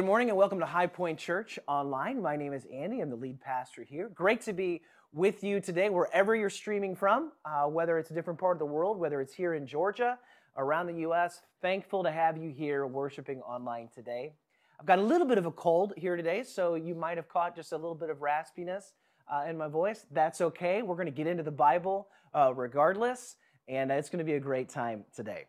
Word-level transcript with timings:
Good 0.00 0.06
morning 0.06 0.30
and 0.30 0.38
welcome 0.38 0.60
to 0.60 0.64
High 0.64 0.86
Point 0.86 1.18
Church 1.18 1.58
Online. 1.68 2.22
My 2.22 2.34
name 2.34 2.54
is 2.54 2.66
Andy. 2.72 3.00
I'm 3.00 3.10
the 3.10 3.16
lead 3.16 3.38
pastor 3.38 3.82
here. 3.82 4.08
Great 4.14 4.40
to 4.40 4.54
be 4.54 4.80
with 5.12 5.44
you 5.44 5.60
today, 5.60 5.90
wherever 5.90 6.34
you're 6.34 6.48
streaming 6.48 6.96
from, 6.96 7.32
uh, 7.44 7.64
whether 7.64 7.98
it's 7.98 8.10
a 8.10 8.14
different 8.14 8.40
part 8.40 8.54
of 8.54 8.60
the 8.60 8.64
world, 8.64 8.98
whether 8.98 9.20
it's 9.20 9.34
here 9.34 9.52
in 9.52 9.66
Georgia, 9.66 10.18
around 10.56 10.86
the 10.86 11.00
U.S. 11.00 11.42
Thankful 11.60 12.02
to 12.04 12.10
have 12.10 12.38
you 12.38 12.48
here 12.48 12.86
worshiping 12.86 13.42
online 13.42 13.90
today. 13.94 14.32
I've 14.80 14.86
got 14.86 14.98
a 14.98 15.02
little 15.02 15.26
bit 15.26 15.36
of 15.36 15.44
a 15.44 15.50
cold 15.50 15.92
here 15.98 16.16
today, 16.16 16.44
so 16.44 16.76
you 16.76 16.94
might 16.94 17.18
have 17.18 17.28
caught 17.28 17.54
just 17.54 17.72
a 17.72 17.76
little 17.76 17.94
bit 17.94 18.08
of 18.08 18.22
raspiness 18.22 18.92
uh, 19.30 19.44
in 19.50 19.58
my 19.58 19.68
voice. 19.68 20.06
That's 20.10 20.40
okay. 20.40 20.80
We're 20.80 20.96
going 20.96 21.08
to 21.08 21.12
get 21.12 21.26
into 21.26 21.42
the 21.42 21.50
Bible 21.50 22.08
uh, 22.32 22.54
regardless, 22.54 23.36
and 23.68 23.90
it's 23.90 24.08
going 24.08 24.20
to 24.20 24.24
be 24.24 24.36
a 24.36 24.40
great 24.40 24.70
time 24.70 25.04
today. 25.14 25.44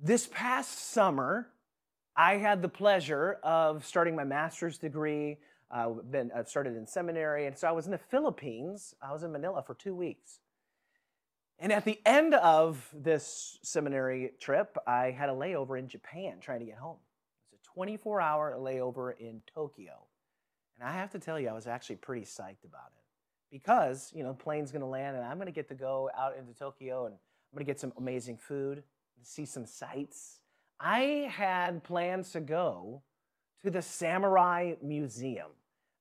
This 0.00 0.28
past 0.32 0.90
summer, 0.90 1.52
I 2.18 2.36
had 2.38 2.62
the 2.62 2.68
pleasure 2.68 3.38
of 3.44 3.86
starting 3.86 4.16
my 4.16 4.24
master's 4.24 4.76
degree. 4.76 5.38
Uh, 5.70 5.90
been, 5.90 6.32
I've 6.34 6.48
started 6.48 6.76
in 6.76 6.84
seminary, 6.84 7.46
and 7.46 7.56
so 7.56 7.68
I 7.68 7.70
was 7.70 7.86
in 7.86 7.92
the 7.92 7.98
Philippines. 7.98 8.92
I 9.00 9.12
was 9.12 9.22
in 9.22 9.30
Manila 9.30 9.62
for 9.62 9.74
two 9.74 9.94
weeks. 9.94 10.40
And 11.60 11.72
at 11.72 11.84
the 11.84 12.00
end 12.04 12.34
of 12.34 12.88
this 12.92 13.60
seminary 13.62 14.32
trip, 14.40 14.76
I 14.84 15.12
had 15.12 15.28
a 15.28 15.32
layover 15.32 15.78
in 15.78 15.86
Japan 15.86 16.38
trying 16.40 16.58
to 16.58 16.66
get 16.66 16.78
home. 16.78 16.96
It's 17.52 17.68
a 17.68 17.72
24 17.72 18.20
hour 18.20 18.56
layover 18.58 19.16
in 19.16 19.40
Tokyo. 19.54 19.92
And 20.76 20.88
I 20.88 20.92
have 20.94 21.10
to 21.10 21.20
tell 21.20 21.38
you, 21.38 21.48
I 21.48 21.52
was 21.52 21.68
actually 21.68 21.96
pretty 21.96 22.26
psyched 22.26 22.64
about 22.64 22.90
it 22.96 23.04
because, 23.52 24.12
you 24.12 24.24
know, 24.24 24.30
the 24.30 24.42
plane's 24.42 24.72
gonna 24.72 24.88
land 24.88 25.16
and 25.16 25.24
I'm 25.24 25.38
gonna 25.38 25.52
get 25.52 25.68
to 25.68 25.74
go 25.74 26.10
out 26.18 26.36
into 26.36 26.52
Tokyo 26.52 27.06
and 27.06 27.14
I'm 27.14 27.56
gonna 27.56 27.64
get 27.64 27.78
some 27.78 27.92
amazing 27.96 28.38
food, 28.38 28.82
see 29.22 29.44
some 29.44 29.66
sights, 29.66 30.40
I 30.80 31.30
had 31.34 31.82
plans 31.82 32.32
to 32.32 32.40
go 32.40 33.02
to 33.62 33.70
the 33.70 33.82
Samurai 33.82 34.74
Museum. 34.82 35.50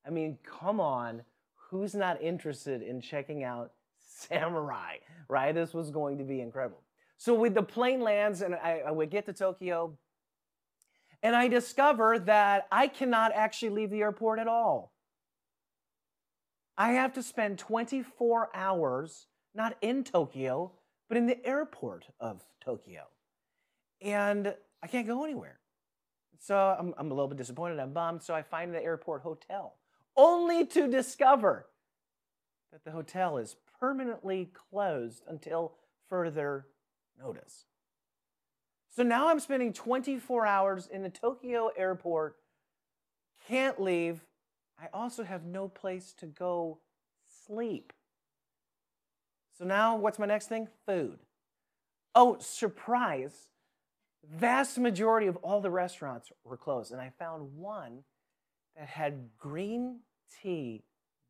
I 0.06 0.10
mean, 0.10 0.38
come 0.44 0.80
on, 0.80 1.24
who's 1.70 1.96
not 1.96 2.22
interested 2.22 2.82
in 2.82 3.02
checking 3.02 3.44
out 3.44 3.72
samurai, 4.00 4.98
right? 5.30 5.54
This 5.54 5.74
was 5.74 5.90
going 5.90 6.18
to 6.20 6.24
be 6.24 6.42
incredible. 6.42 6.82
So 7.18 7.34
with 7.34 7.56
the 7.56 7.64
plane 7.64 8.02
lands 8.02 8.42
and 8.42 8.56
I, 8.56 8.84
I 8.86 8.92
would 8.92 9.10
get 9.10 9.26
to 9.26 9.34
Tokyo, 9.34 9.98
and 11.24 11.36
I 11.36 11.48
discover 11.48 12.20
that 12.20 12.68
I 12.72 12.88
cannot 12.88 13.32
actually 13.34 13.70
leave 13.70 13.90
the 13.90 14.02
airport 14.02 14.40
at 14.40 14.48
all. 14.48 14.94
I 16.78 16.92
have 16.92 17.14
to 17.14 17.24
spend 17.24 17.58
24 17.58 18.52
hours 18.54 19.26
not 19.56 19.76
in 19.82 20.04
Tokyo, 20.04 20.74
but 21.10 21.18
in 21.18 21.26
the 21.26 21.44
airport 21.44 22.06
of 22.20 22.44
Tokyo. 22.64 23.06
And 24.00 24.54
I 24.82 24.88
can't 24.88 25.08
go 25.08 25.24
anywhere. 25.24 25.60
So 26.40 26.76
I'm, 26.80 26.94
I'm 26.98 27.08
a 27.12 27.14
little 27.14 27.28
bit 27.28 27.38
disappointed. 27.38 27.80
I'm 27.80 27.94
bummed. 27.94 28.22
So 28.24 28.34
I 28.34 28.42
find 28.42 28.74
the 28.74 28.84
airport 28.84 29.22
hotel, 29.22 29.76
only 30.16 30.66
to 30.68 30.88
discover 30.88 31.68
that 32.72 32.84
the 32.84 32.92
hotel 32.92 33.38
is 33.38 33.56
permanently 33.80 34.52
closed 34.54 35.24
until 35.28 35.74
further 36.10 36.68
notice. 37.20 37.66
So 38.96 39.04
now 39.04 39.30
I'm 39.30 39.40
spending 39.40 39.74
24 39.74 40.46
hours 40.46 40.88
in 40.88 41.04
the 41.04 41.10
Tokyo 41.10 41.70
airport, 41.78 42.38
can't 43.48 43.82
leave. 43.82 44.22
I 44.82 44.88
also 44.94 45.24
have 45.24 45.46
no 45.46 45.68
place 45.68 46.14
to 46.20 46.26
go 46.26 46.80
sleep. 47.46 47.94
So 49.58 49.66
now 49.66 49.96
what's 49.96 50.20
my 50.20 50.26
next 50.26 50.48
thing? 50.48 50.68
Food. 50.86 51.20
Oh, 52.14 52.38
surprise 52.40 53.50
vast 54.32 54.78
majority 54.78 55.28
of 55.28 55.38
all 55.38 55.62
the 55.62 55.70
restaurants 55.70 56.32
were 56.44 56.58
closed. 56.58 56.92
And 56.92 57.02
I 57.02 57.12
found 57.18 57.56
one 57.56 58.04
that 58.76 58.88
had 58.88 59.30
green 59.38 60.00
tea 60.42 60.84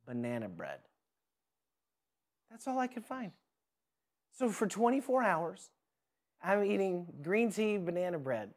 banana 0.06 0.50
bread. 0.50 0.80
That's 2.50 2.68
all 2.68 2.80
I 2.80 2.88
could 2.88 3.06
find. 3.06 3.31
So 4.38 4.50
for 4.50 4.68
24 4.68 5.24
hours, 5.24 5.69
I'm 6.41 6.63
eating 6.63 7.07
green 7.22 7.52
tea 7.52 7.78
banana 7.78 8.19
bread. 8.19 8.52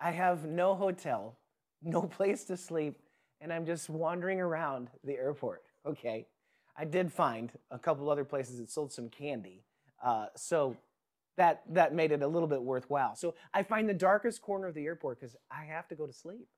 I 0.00 0.10
have 0.10 0.44
no 0.44 0.74
hotel, 0.74 1.38
no 1.82 2.02
place 2.02 2.44
to 2.44 2.56
sleep, 2.56 2.98
and 3.40 3.52
I'm 3.52 3.66
just 3.66 3.88
wandering 3.88 4.40
around 4.40 4.88
the 5.04 5.14
airport. 5.14 5.62
Okay. 5.86 6.26
I 6.76 6.84
did 6.84 7.12
find 7.12 7.52
a 7.70 7.78
couple 7.78 8.10
other 8.10 8.24
places 8.24 8.58
that 8.58 8.70
sold 8.70 8.92
some 8.92 9.08
candy. 9.08 9.62
Uh, 10.02 10.26
so 10.34 10.76
that 11.36 11.62
that 11.70 11.94
made 11.94 12.12
it 12.12 12.22
a 12.22 12.28
little 12.28 12.48
bit 12.48 12.62
worthwhile. 12.62 13.16
So 13.16 13.34
I 13.52 13.62
find 13.62 13.88
the 13.88 13.94
darkest 13.94 14.42
corner 14.42 14.68
of 14.68 14.74
the 14.74 14.84
airport 14.84 15.20
because 15.20 15.36
I 15.50 15.64
have 15.64 15.88
to 15.88 15.94
go 15.94 16.06
to 16.06 16.12
sleep. 16.12 16.48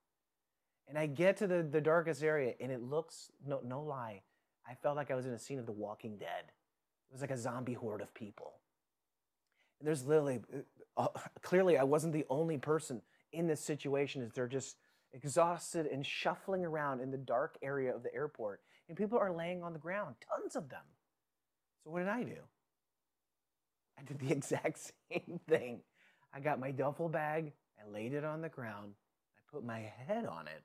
And 0.88 0.97
I 0.97 1.06
get 1.06 1.37
to 1.38 1.47
the, 1.47 1.62
the 1.62 1.81
darkest 1.81 2.22
area 2.22 2.54
and 2.60 2.70
it 2.70 2.82
looks, 2.82 3.31
no, 3.44 3.60
no 3.64 3.82
lie, 3.82 4.22
I 4.69 4.75
felt 4.75 4.97
like 4.97 5.10
I 5.10 5.14
was 5.14 5.26
in 5.26 5.32
a 5.32 5.38
scene 5.38 5.59
of 5.59 5.66
The 5.66 5.72
Walking 5.72 6.16
Dead. 6.16 6.44
It 6.47 7.12
was 7.12 7.20
like 7.20 7.31
a 7.31 7.38
zombie 7.38 7.75
horde 7.75 8.00
of 8.00 8.14
people. 8.14 8.60
And 9.81 9.87
there's 9.87 10.04
literally, 10.04 10.41
uh, 10.97 11.08
uh 11.14 11.20
clearly, 11.43 11.76
I 11.76 11.84
wasn't 11.84 12.12
the 12.12 12.26
only 12.31 12.58
person 12.58 13.03
in 13.32 13.47
this 13.47 13.60
situation 13.60 14.22
as 14.22 14.32
they're 14.32 14.47
just 14.47 14.76
exhausted 15.12 15.87
and 15.87 16.04
shuffling 16.04 16.64
around 16.64 17.00
in 17.00 17.10
the 17.10 17.16
dark 17.16 17.56
area 17.62 17.94
of 17.94 18.03
the 18.03 18.14
airport. 18.14 18.60
And 18.88 18.97
people 18.97 19.19
are 19.19 19.32
laying 19.32 19.62
on 19.62 19.72
the 19.72 19.78
ground, 19.78 20.16
tons 20.28 20.54
of 20.54 20.69
them. 20.69 20.82
So 21.82 21.91
what 21.91 22.00
did 22.00 22.08
I 22.08 22.22
do? 22.22 22.38
I 23.99 24.03
did 24.03 24.19
the 24.19 24.31
exact 24.33 24.79
same 25.11 25.41
thing. 25.49 25.81
I 26.33 26.41
got 26.41 26.61
my 26.61 26.71
duffel 26.71 27.09
bag, 27.09 27.53
I 27.79 27.91
laid 27.91 28.12
it 28.12 28.25
on 28.25 28.43
the 28.43 28.49
ground, 28.49 28.93
I 29.39 29.41
put 29.51 29.65
my 29.65 29.81
head 30.07 30.27
on 30.27 30.49
it, 30.49 30.62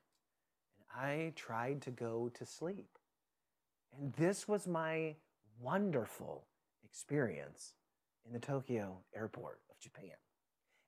and 0.76 1.02
I 1.02 1.32
tried 1.34 1.82
to 1.82 1.90
go 1.90 2.30
to 2.34 2.44
sleep. 2.44 2.98
And 3.96 4.12
this 4.14 4.48
was 4.48 4.66
my 4.66 5.16
wonderful 5.60 6.46
experience 6.84 7.74
in 8.26 8.32
the 8.32 8.38
Tokyo 8.38 8.98
airport 9.14 9.60
of 9.70 9.78
Japan. 9.78 10.16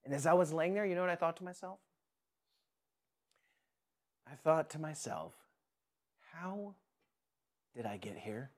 And 0.03 0.13
as 0.13 0.25
I 0.25 0.33
was 0.33 0.53
laying 0.53 0.73
there, 0.73 0.85
you 0.85 0.95
know 0.95 1.01
what 1.01 1.09
I 1.09 1.15
thought 1.15 1.37
to 1.37 1.43
myself? 1.43 1.79
I 4.31 4.35
thought 4.35 4.69
to 4.71 4.79
myself, 4.79 5.33
how 6.33 6.75
did 7.75 7.85
I 7.85 7.97
get 7.97 8.17
here? 8.17 8.51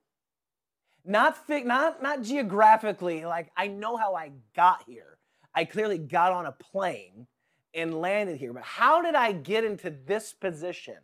Not, 1.07 1.47
fi- 1.47 1.63
not, 1.63 2.03
not 2.03 2.22
geographically, 2.22 3.23
like 3.23 3.50
I 3.56 3.68
know 3.68 3.95
how 3.95 4.13
I 4.13 4.31
got 4.56 4.84
here. 4.85 5.18
I 5.56 5.63
clearly 5.63 5.97
got 5.97 6.34
on 6.34 6.45
a 6.45 6.51
plane 6.51 7.28
and 7.73 8.00
landed 8.01 8.38
here. 8.38 8.51
But 8.51 8.63
how 8.63 9.01
did 9.01 9.16
I 9.16 9.31
get 9.31 9.63
into 9.63 9.90
this 10.06 10.34
position, 10.34 10.97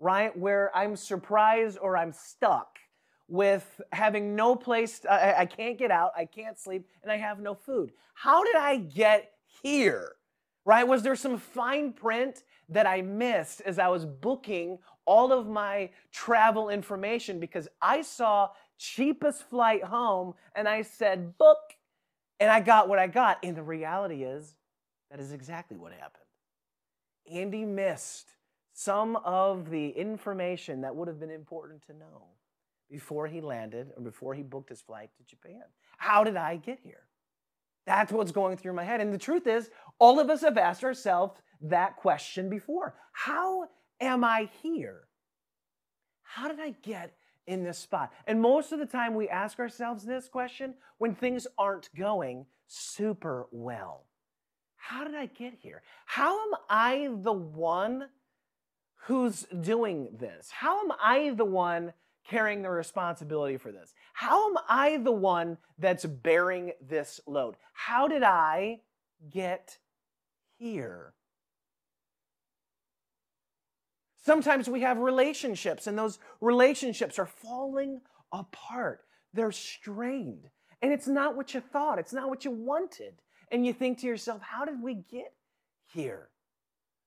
right? 0.00 0.36
Where 0.36 0.76
I'm 0.76 0.96
surprised 0.96 1.78
or 1.80 1.96
I'm 1.96 2.12
stuck 2.12 2.78
with 3.28 3.80
having 3.92 4.34
no 4.34 4.56
place, 4.56 4.98
to, 5.00 5.12
I, 5.12 5.42
I 5.42 5.46
can't 5.46 5.78
get 5.78 5.90
out, 5.90 6.10
I 6.16 6.24
can't 6.24 6.58
sleep, 6.58 6.86
and 7.02 7.10
I 7.10 7.16
have 7.16 7.38
no 7.38 7.54
food. 7.54 7.92
How 8.14 8.42
did 8.42 8.56
I 8.56 8.76
get 8.76 9.32
here? 9.62 10.16
Right? 10.64 10.86
Was 10.86 11.02
there 11.02 11.16
some 11.16 11.38
fine 11.38 11.92
print 11.92 12.42
that 12.70 12.86
I 12.86 13.02
missed 13.02 13.60
as 13.62 13.78
I 13.78 13.88
was 13.88 14.04
booking 14.04 14.78
all 15.06 15.32
of 15.32 15.46
my 15.46 15.90
travel 16.12 16.70
information 16.70 17.38
because 17.38 17.68
I 17.80 18.02
saw 18.02 18.50
cheapest 18.78 19.48
flight 19.48 19.84
home, 19.84 20.34
and 20.54 20.68
I 20.68 20.82
said, 20.82 21.36
book. 21.38 21.58
And 22.40 22.50
I 22.50 22.60
got 22.60 22.88
what 22.88 22.98
I 22.98 23.06
got. 23.06 23.38
And 23.42 23.56
the 23.56 23.62
reality 23.62 24.24
is, 24.24 24.56
that 25.10 25.20
is 25.20 25.32
exactly 25.32 25.76
what 25.76 25.92
happened. 25.92 26.24
Andy 27.30 27.64
missed 27.64 28.30
some 28.72 29.16
of 29.16 29.70
the 29.70 29.90
information 29.90 30.80
that 30.80 30.94
would 30.94 31.08
have 31.08 31.20
been 31.20 31.30
important 31.30 31.86
to 31.86 31.92
know 31.92 32.26
before 32.90 33.26
he 33.26 33.40
landed 33.40 33.92
or 33.96 34.02
before 34.02 34.34
he 34.34 34.42
booked 34.42 34.68
his 34.68 34.80
flight 34.80 35.10
to 35.16 35.24
Japan. 35.24 35.62
How 35.96 36.24
did 36.24 36.36
I 36.36 36.56
get 36.56 36.80
here? 36.82 37.04
That's 37.86 38.12
what's 38.12 38.32
going 38.32 38.56
through 38.56 38.72
my 38.72 38.84
head. 38.84 39.00
And 39.00 39.12
the 39.12 39.18
truth 39.18 39.46
is, 39.46 39.70
all 39.98 40.18
of 40.18 40.30
us 40.30 40.40
have 40.40 40.58
asked 40.58 40.84
ourselves 40.84 41.40
that 41.62 41.96
question 41.96 42.50
before 42.50 42.94
How 43.12 43.68
am 44.00 44.24
I 44.24 44.50
here? 44.62 45.02
How 46.22 46.48
did 46.48 46.60
I 46.60 46.74
get 46.82 47.14
in 47.46 47.64
this 47.64 47.78
spot? 47.78 48.12
And 48.26 48.40
most 48.40 48.72
of 48.72 48.78
the 48.78 48.86
time, 48.86 49.14
we 49.14 49.28
ask 49.28 49.58
ourselves 49.58 50.04
this 50.04 50.28
question 50.28 50.74
when 50.98 51.14
things 51.14 51.46
aren't 51.58 51.94
going 51.94 52.46
super 52.66 53.46
well. 53.50 54.04
How 54.76 55.04
did 55.04 55.14
I 55.14 55.26
get 55.26 55.54
here? 55.54 55.82
How 56.06 56.38
am 56.38 56.58
I 56.68 57.08
the 57.22 57.32
one 57.32 58.08
who's 59.06 59.46
doing 59.60 60.08
this? 60.18 60.50
How 60.50 60.80
am 60.80 60.92
I 61.02 61.30
the 61.34 61.44
one 61.44 61.92
carrying 62.26 62.62
the 62.62 62.70
responsibility 62.70 63.56
for 63.56 63.72
this? 63.72 63.94
How 64.12 64.48
am 64.50 64.56
I 64.68 64.98
the 64.98 65.12
one 65.12 65.58
that's 65.78 66.04
bearing 66.04 66.72
this 66.80 67.20
load? 67.26 67.56
How 67.72 68.08
did 68.08 68.22
I 68.22 68.80
get 69.30 69.78
here? 70.58 71.14
Sometimes 74.24 74.68
we 74.68 74.80
have 74.80 74.98
relationships, 74.98 75.86
and 75.86 75.98
those 75.98 76.18
relationships 76.40 77.18
are 77.18 77.26
falling 77.26 78.00
apart. 78.32 79.00
They're 79.34 79.52
strained. 79.52 80.48
And 80.80 80.92
it's 80.92 81.06
not 81.06 81.36
what 81.36 81.54
you 81.54 81.60
thought, 81.60 81.98
it's 81.98 82.12
not 82.12 82.28
what 82.28 82.44
you 82.44 82.50
wanted. 82.50 83.14
And 83.50 83.66
you 83.66 83.72
think 83.72 83.98
to 83.98 84.06
yourself, 84.06 84.40
how 84.42 84.64
did 84.64 84.82
we 84.82 84.94
get 84.94 85.32
here? 85.92 86.28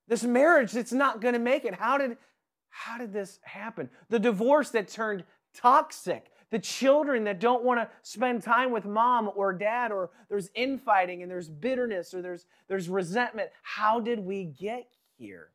This 0.06 0.22
marriage 0.22 0.72
that's 0.72 0.92
not 0.92 1.20
going 1.20 1.34
to 1.34 1.40
make 1.40 1.64
it. 1.64 1.74
How 1.74 1.98
did 1.98 2.16
how 2.70 2.98
did 2.98 3.12
this 3.12 3.40
happen? 3.42 3.90
The 4.08 4.18
divorce 4.18 4.70
that 4.70 4.88
turned 4.88 5.24
toxic. 5.54 6.30
The 6.50 6.58
children 6.58 7.24
that 7.24 7.40
don't 7.40 7.64
want 7.64 7.80
to 7.80 7.88
spend 8.02 8.42
time 8.42 8.70
with 8.70 8.84
mom 8.84 9.30
or 9.34 9.52
dad 9.52 9.90
or 9.90 10.10
there's 10.28 10.50
infighting 10.54 11.22
and 11.22 11.30
there's 11.30 11.48
bitterness 11.48 12.14
or 12.14 12.22
there's 12.22 12.46
there's 12.68 12.88
resentment. 12.88 13.50
How 13.62 14.00
did 14.00 14.20
we 14.20 14.44
get 14.44 14.86
here? 15.18 15.50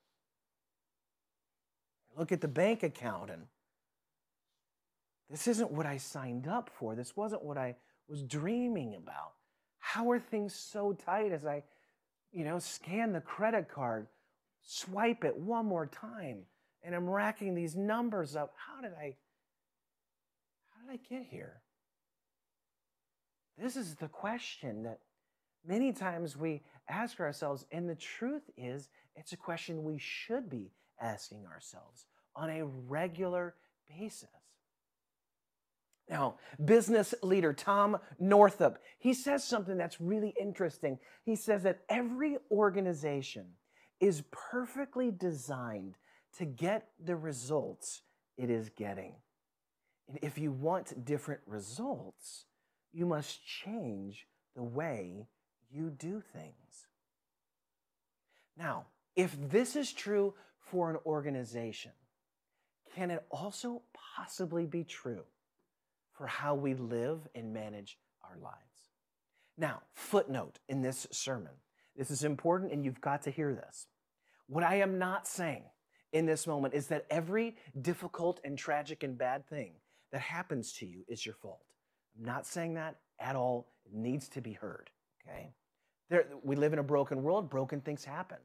Look 2.23 2.31
at 2.31 2.39
the 2.39 2.47
bank 2.47 2.83
account 2.83 3.31
and 3.31 3.41
this 5.29 5.45
isn't 5.45 5.71
what 5.71 5.85
I 5.85 5.97
signed 5.97 6.47
up 6.47 6.69
for. 6.69 6.95
This 6.95 7.17
wasn't 7.17 7.43
what 7.43 7.57
I 7.57 7.75
was 8.07 8.23
dreaming 8.23 8.95
about. 8.95 9.33
How 9.79 10.09
are 10.09 10.21
things 10.21 10.55
so 10.55 10.93
tight 10.93 11.33
as 11.33 11.45
I, 11.45 11.63
you 12.31 12.45
know, 12.45 12.59
scan 12.59 13.11
the 13.11 13.19
credit 13.19 13.67
card, 13.67 14.07
swipe 14.61 15.25
it 15.25 15.35
one 15.35 15.65
more 15.65 15.85
time, 15.85 16.43
and 16.81 16.95
I'm 16.95 17.09
racking 17.09 17.55
these 17.55 17.75
numbers 17.75 18.37
up? 18.37 18.53
How 18.55 18.81
did 18.81 18.93
I 18.93 19.17
how 20.69 20.89
did 20.89 20.93
I 20.93 20.99
get 21.13 21.27
here? 21.29 21.59
This 23.57 23.75
is 23.75 23.95
the 23.95 24.07
question 24.07 24.83
that 24.83 24.99
many 25.67 25.91
times 25.91 26.37
we 26.37 26.61
ask 26.87 27.19
ourselves, 27.19 27.65
and 27.69 27.89
the 27.89 27.95
truth 27.95 28.49
is, 28.55 28.87
it's 29.13 29.33
a 29.33 29.37
question 29.37 29.83
we 29.83 29.97
should 29.97 30.49
be 30.49 30.71
asking 31.01 31.45
ourselves 31.47 32.05
on 32.35 32.49
a 32.49 32.65
regular 32.65 33.55
basis. 33.97 34.29
Now, 36.09 36.35
business 36.63 37.13
leader 37.23 37.53
Tom 37.53 37.97
Northup, 38.19 38.79
he 38.99 39.13
says 39.13 39.43
something 39.43 39.77
that's 39.77 40.01
really 40.01 40.33
interesting. 40.39 40.99
He 41.23 41.35
says 41.35 41.63
that 41.63 41.81
every 41.89 42.37
organization 42.51 43.45
is 43.99 44.23
perfectly 44.31 45.11
designed 45.11 45.95
to 46.37 46.45
get 46.45 46.89
the 47.03 47.15
results 47.15 48.01
it 48.37 48.49
is 48.49 48.69
getting. 48.69 49.15
And 50.09 50.19
if 50.21 50.37
you 50.37 50.51
want 50.51 51.05
different 51.05 51.41
results, 51.45 52.45
you 52.91 53.05
must 53.05 53.45
change 53.45 54.27
the 54.55 54.63
way 54.63 55.27
you 55.71 55.89
do 55.89 56.21
things. 56.33 56.87
Now, 58.57 58.85
if 59.15 59.35
this 59.49 59.75
is 59.75 59.91
true 59.93 60.33
for 60.59 60.89
an 60.89 60.97
organization, 61.05 61.91
can 62.95 63.11
it 63.11 63.25
also 63.31 63.81
possibly 64.15 64.65
be 64.65 64.83
true 64.83 65.23
for 66.13 66.27
how 66.27 66.55
we 66.55 66.73
live 66.73 67.27
and 67.35 67.53
manage 67.53 67.97
our 68.23 68.37
lives? 68.37 68.57
Now, 69.57 69.81
footnote 69.93 70.59
in 70.67 70.81
this 70.81 71.07
sermon. 71.11 71.53
This 71.95 72.11
is 72.11 72.23
important 72.23 72.71
and 72.71 72.83
you've 72.83 73.01
got 73.01 73.23
to 73.23 73.31
hear 73.31 73.53
this. 73.53 73.87
What 74.47 74.63
I 74.63 74.75
am 74.75 74.97
not 74.97 75.27
saying 75.27 75.63
in 76.11 76.25
this 76.25 76.47
moment 76.47 76.73
is 76.73 76.87
that 76.87 77.05
every 77.09 77.55
difficult 77.81 78.39
and 78.43 78.57
tragic 78.57 79.03
and 79.03 79.17
bad 79.17 79.47
thing 79.47 79.73
that 80.11 80.21
happens 80.21 80.73
to 80.73 80.85
you 80.85 81.03
is 81.07 81.25
your 81.25 81.35
fault. 81.35 81.65
I'm 82.17 82.25
not 82.25 82.45
saying 82.45 82.75
that 82.75 82.97
at 83.19 83.35
all. 83.35 83.67
It 83.85 83.93
needs 83.93 84.29
to 84.29 84.41
be 84.41 84.53
heard, 84.53 84.89
okay? 85.27 85.53
There, 86.09 86.25
we 86.43 86.55
live 86.55 86.73
in 86.73 86.79
a 86.79 86.83
broken 86.83 87.23
world, 87.23 87.49
broken 87.49 87.81
things 87.81 88.05
happen. 88.05 88.37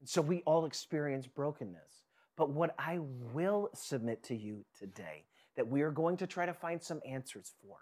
And 0.00 0.08
so 0.08 0.20
we 0.20 0.42
all 0.42 0.66
experience 0.66 1.26
brokenness. 1.26 2.03
But 2.36 2.50
what 2.50 2.74
I 2.78 2.98
will 3.32 3.70
submit 3.74 4.22
to 4.24 4.36
you 4.36 4.64
today, 4.78 5.24
that 5.56 5.68
we 5.68 5.82
are 5.82 5.90
going 5.90 6.16
to 6.18 6.26
try 6.26 6.46
to 6.46 6.54
find 6.54 6.82
some 6.82 7.00
answers 7.06 7.52
for, 7.62 7.76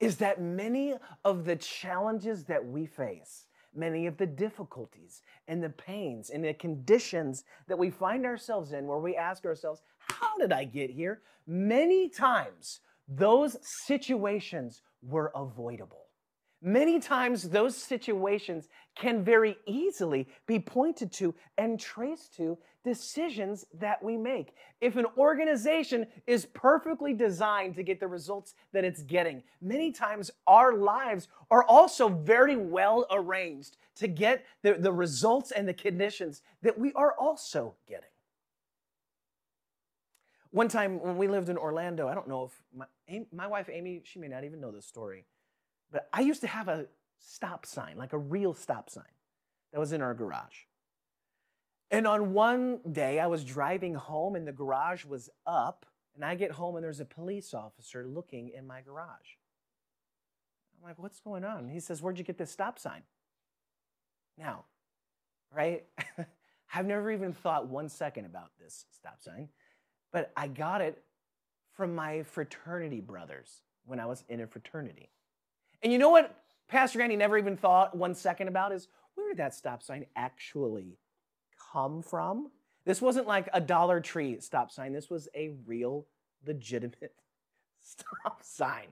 is 0.00 0.16
that 0.16 0.40
many 0.40 0.94
of 1.24 1.44
the 1.44 1.56
challenges 1.56 2.44
that 2.44 2.64
we 2.66 2.86
face, 2.86 3.46
many 3.74 4.06
of 4.06 4.16
the 4.16 4.26
difficulties 4.26 5.22
and 5.46 5.62
the 5.62 5.70
pains 5.70 6.30
and 6.30 6.44
the 6.44 6.54
conditions 6.54 7.44
that 7.68 7.78
we 7.78 7.90
find 7.90 8.26
ourselves 8.26 8.72
in, 8.72 8.86
where 8.86 8.98
we 8.98 9.16
ask 9.16 9.46
ourselves, 9.46 9.82
How 9.98 10.36
did 10.38 10.52
I 10.52 10.64
get 10.64 10.90
here? 10.90 11.22
Many 11.46 12.08
times, 12.08 12.80
those 13.08 13.56
situations 13.86 14.82
were 15.02 15.30
avoidable. 15.34 16.01
Many 16.64 17.00
times, 17.00 17.48
those 17.48 17.76
situations 17.76 18.68
can 18.94 19.24
very 19.24 19.56
easily 19.66 20.28
be 20.46 20.60
pointed 20.60 21.10
to 21.14 21.34
and 21.58 21.78
traced 21.78 22.36
to 22.36 22.56
decisions 22.84 23.64
that 23.74 24.00
we 24.00 24.16
make. 24.16 24.54
If 24.80 24.94
an 24.94 25.06
organization 25.18 26.06
is 26.28 26.46
perfectly 26.46 27.14
designed 27.14 27.74
to 27.74 27.82
get 27.82 27.98
the 27.98 28.06
results 28.06 28.54
that 28.72 28.84
it's 28.84 29.02
getting, 29.02 29.42
many 29.60 29.90
times 29.90 30.30
our 30.46 30.76
lives 30.76 31.26
are 31.50 31.64
also 31.64 32.08
very 32.08 32.56
well 32.56 33.06
arranged 33.10 33.76
to 33.96 34.06
get 34.06 34.44
the, 34.62 34.74
the 34.74 34.92
results 34.92 35.50
and 35.50 35.66
the 35.66 35.74
conditions 35.74 36.42
that 36.62 36.78
we 36.78 36.92
are 36.92 37.14
also 37.18 37.74
getting. 37.88 38.08
One 40.52 40.68
time 40.68 41.00
when 41.00 41.16
we 41.16 41.26
lived 41.26 41.48
in 41.48 41.56
Orlando, 41.56 42.06
I 42.06 42.14
don't 42.14 42.28
know 42.28 42.44
if 42.44 42.62
my, 42.72 43.24
my 43.32 43.48
wife 43.48 43.68
Amy, 43.72 44.02
she 44.04 44.20
may 44.20 44.28
not 44.28 44.44
even 44.44 44.60
know 44.60 44.70
this 44.70 44.86
story. 44.86 45.24
But 45.92 46.08
I 46.12 46.22
used 46.22 46.40
to 46.40 46.46
have 46.46 46.68
a 46.68 46.86
stop 47.18 47.66
sign, 47.66 47.96
like 47.96 48.14
a 48.14 48.18
real 48.18 48.54
stop 48.54 48.90
sign, 48.90 49.04
that 49.72 49.78
was 49.78 49.92
in 49.92 50.02
our 50.02 50.14
garage. 50.14 50.64
And 51.90 52.06
on 52.06 52.32
one 52.32 52.80
day, 52.90 53.20
I 53.20 53.26
was 53.26 53.44
driving 53.44 53.94
home 53.94 54.34
and 54.34 54.48
the 54.48 54.52
garage 54.52 55.04
was 55.04 55.28
up, 55.46 55.84
and 56.14 56.24
I 56.24 56.34
get 56.34 56.52
home 56.52 56.74
and 56.76 56.82
there's 56.82 57.00
a 57.00 57.04
police 57.04 57.52
officer 57.52 58.06
looking 58.06 58.48
in 58.48 58.66
my 58.66 58.80
garage. 58.80 59.36
I'm 60.74 60.88
like, 60.88 60.98
what's 60.98 61.20
going 61.20 61.44
on? 61.44 61.68
He 61.68 61.80
says, 61.80 62.02
Where'd 62.02 62.18
you 62.18 62.24
get 62.24 62.38
this 62.38 62.50
stop 62.50 62.78
sign? 62.78 63.02
Now, 64.38 64.64
right? 65.54 65.84
I've 66.74 66.86
never 66.86 67.12
even 67.12 67.34
thought 67.34 67.68
one 67.68 67.90
second 67.90 68.24
about 68.24 68.52
this 68.58 68.86
stop 68.90 69.20
sign, 69.20 69.48
but 70.10 70.32
I 70.34 70.48
got 70.48 70.80
it 70.80 71.02
from 71.74 71.94
my 71.94 72.22
fraternity 72.22 73.00
brothers 73.00 73.62
when 73.84 74.00
I 74.00 74.06
was 74.06 74.24
in 74.28 74.40
a 74.40 74.46
fraternity. 74.46 75.10
And 75.82 75.92
you 75.92 75.98
know 75.98 76.10
what 76.10 76.34
Pastor 76.68 77.02
Andy 77.02 77.16
never 77.16 77.36
even 77.36 77.56
thought 77.56 77.96
one 77.96 78.14
second 78.14 78.48
about 78.48 78.72
is 78.72 78.88
where 79.14 79.28
did 79.28 79.38
that 79.38 79.54
stop 79.54 79.82
sign 79.82 80.06
actually 80.16 80.98
come 81.72 82.02
from? 82.02 82.50
This 82.84 83.00
wasn't 83.00 83.26
like 83.26 83.48
a 83.52 83.60
Dollar 83.60 84.00
Tree 84.00 84.40
stop 84.40 84.70
sign. 84.70 84.92
This 84.92 85.10
was 85.10 85.28
a 85.34 85.50
real, 85.66 86.06
legitimate 86.46 87.14
stop 87.80 88.42
sign. 88.42 88.86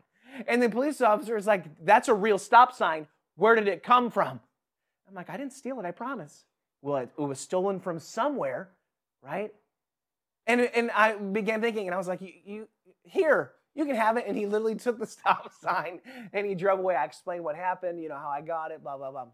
And 0.46 0.62
the 0.62 0.68
police 0.68 1.00
officer 1.00 1.36
is 1.36 1.46
like, 1.46 1.64
that's 1.84 2.08
a 2.08 2.14
real 2.14 2.38
stop 2.38 2.74
sign. 2.74 3.06
Where 3.36 3.54
did 3.54 3.68
it 3.68 3.82
come 3.82 4.10
from? 4.10 4.40
I'm 5.08 5.14
like, 5.14 5.30
I 5.30 5.36
didn't 5.36 5.52
steal 5.52 5.80
it, 5.80 5.86
I 5.86 5.90
promise. 5.90 6.44
Well, 6.82 6.98
it, 6.98 7.10
it 7.18 7.22
was 7.22 7.40
stolen 7.40 7.80
from 7.80 7.98
somewhere, 7.98 8.70
right? 9.22 9.52
And, 10.46 10.60
and 10.60 10.90
I 10.92 11.16
began 11.16 11.60
thinking, 11.60 11.86
and 11.86 11.94
I 11.94 11.98
was 11.98 12.06
like, 12.06 12.20
you, 12.20 12.32
you 12.44 12.68
here, 13.02 13.52
you 13.74 13.84
can 13.84 13.96
have 13.96 14.16
it. 14.16 14.24
And 14.26 14.36
he 14.36 14.46
literally 14.46 14.74
took 14.74 14.98
the 14.98 15.06
stop 15.06 15.52
sign 15.60 16.00
and 16.32 16.46
he 16.46 16.54
drove 16.54 16.78
away. 16.78 16.96
I 16.96 17.04
explained 17.04 17.44
what 17.44 17.56
happened, 17.56 18.02
you 18.02 18.08
know, 18.08 18.16
how 18.16 18.28
I 18.28 18.40
got 18.40 18.70
it, 18.70 18.82
blah, 18.82 18.96
blah, 18.96 19.10
blah. 19.10 19.26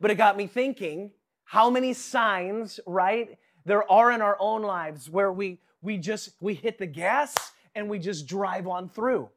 But 0.00 0.10
it 0.10 0.16
got 0.16 0.36
me 0.36 0.46
thinking 0.46 1.12
how 1.44 1.70
many 1.70 1.92
signs, 1.92 2.80
right, 2.86 3.38
there 3.64 3.90
are 3.90 4.10
in 4.10 4.22
our 4.22 4.36
own 4.40 4.62
lives 4.62 5.10
where 5.10 5.32
we, 5.32 5.60
we 5.80 5.98
just, 5.98 6.30
we 6.40 6.54
hit 6.54 6.78
the 6.78 6.86
gas 6.86 7.34
and 7.74 7.88
we 7.88 7.98
just 7.98 8.26
drive 8.26 8.66
on 8.66 8.88
through. 8.88 9.28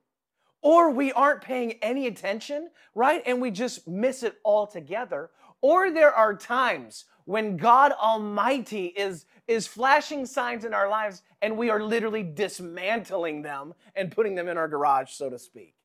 Or 0.62 0.90
we 0.90 1.12
aren't 1.12 1.42
paying 1.42 1.74
any 1.82 2.08
attention, 2.08 2.70
right? 2.96 3.22
And 3.26 3.42
we 3.42 3.52
just 3.52 3.88
miss 3.88 4.24
it 4.24 4.38
altogether. 4.44 5.30
Or 5.62 5.92
there 5.92 6.12
are 6.14 6.36
times 6.36 7.06
when 7.26 7.58
God 7.58 7.92
Almighty 7.92 8.86
is, 8.86 9.26
is 9.48 9.68
flashing 9.68 10.26
signs 10.26 10.64
in 10.64 10.74
our 10.74 10.88
lives 10.88 11.24
and 11.42 11.58
we 11.58 11.70
are 11.70 11.84
literally 11.84 12.24
dismantling 12.24 13.42
them 13.42 13.74
and 13.96 14.12
putting 14.12 14.36
them 14.36 14.48
in 14.48 14.58
our 14.58 14.68
garage, 14.68 15.12
so 15.12 15.30
to 15.30 15.38
speak. 15.38 15.76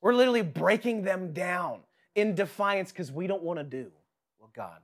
We're 0.00 0.14
literally 0.14 0.42
breaking 0.42 1.02
them 1.02 1.32
down 1.32 1.80
in 2.14 2.34
defiance 2.34 2.92
because 2.92 3.10
we 3.10 3.26
don't 3.26 3.42
want 3.42 3.58
to 3.58 3.64
do 3.64 3.90
what 4.38 4.52
God 4.54 4.78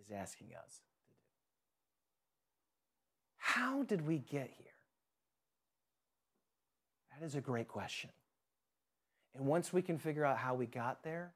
is 0.00 0.10
asking 0.10 0.48
us 0.48 0.70
to 0.74 0.82
do. 1.08 1.16
How 3.36 3.82
did 3.84 4.06
we 4.06 4.18
get 4.18 4.50
here? 4.58 4.66
That 7.12 7.24
is 7.24 7.36
a 7.36 7.40
great 7.40 7.68
question. 7.68 8.10
And 9.34 9.46
once 9.46 9.72
we 9.72 9.82
can 9.82 9.98
figure 9.98 10.24
out 10.24 10.36
how 10.36 10.54
we 10.54 10.66
got 10.66 11.04
there, 11.04 11.32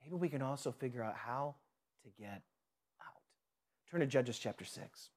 maybe 0.00 0.14
we 0.14 0.28
can 0.28 0.42
also 0.42 0.70
figure 0.70 1.02
out 1.02 1.16
how 1.16 1.56
to 2.04 2.22
get 2.22 2.42
Turn 3.90 4.00
to 4.00 4.06
Judges 4.06 4.38
chapter 4.38 4.64
6. 4.64 5.10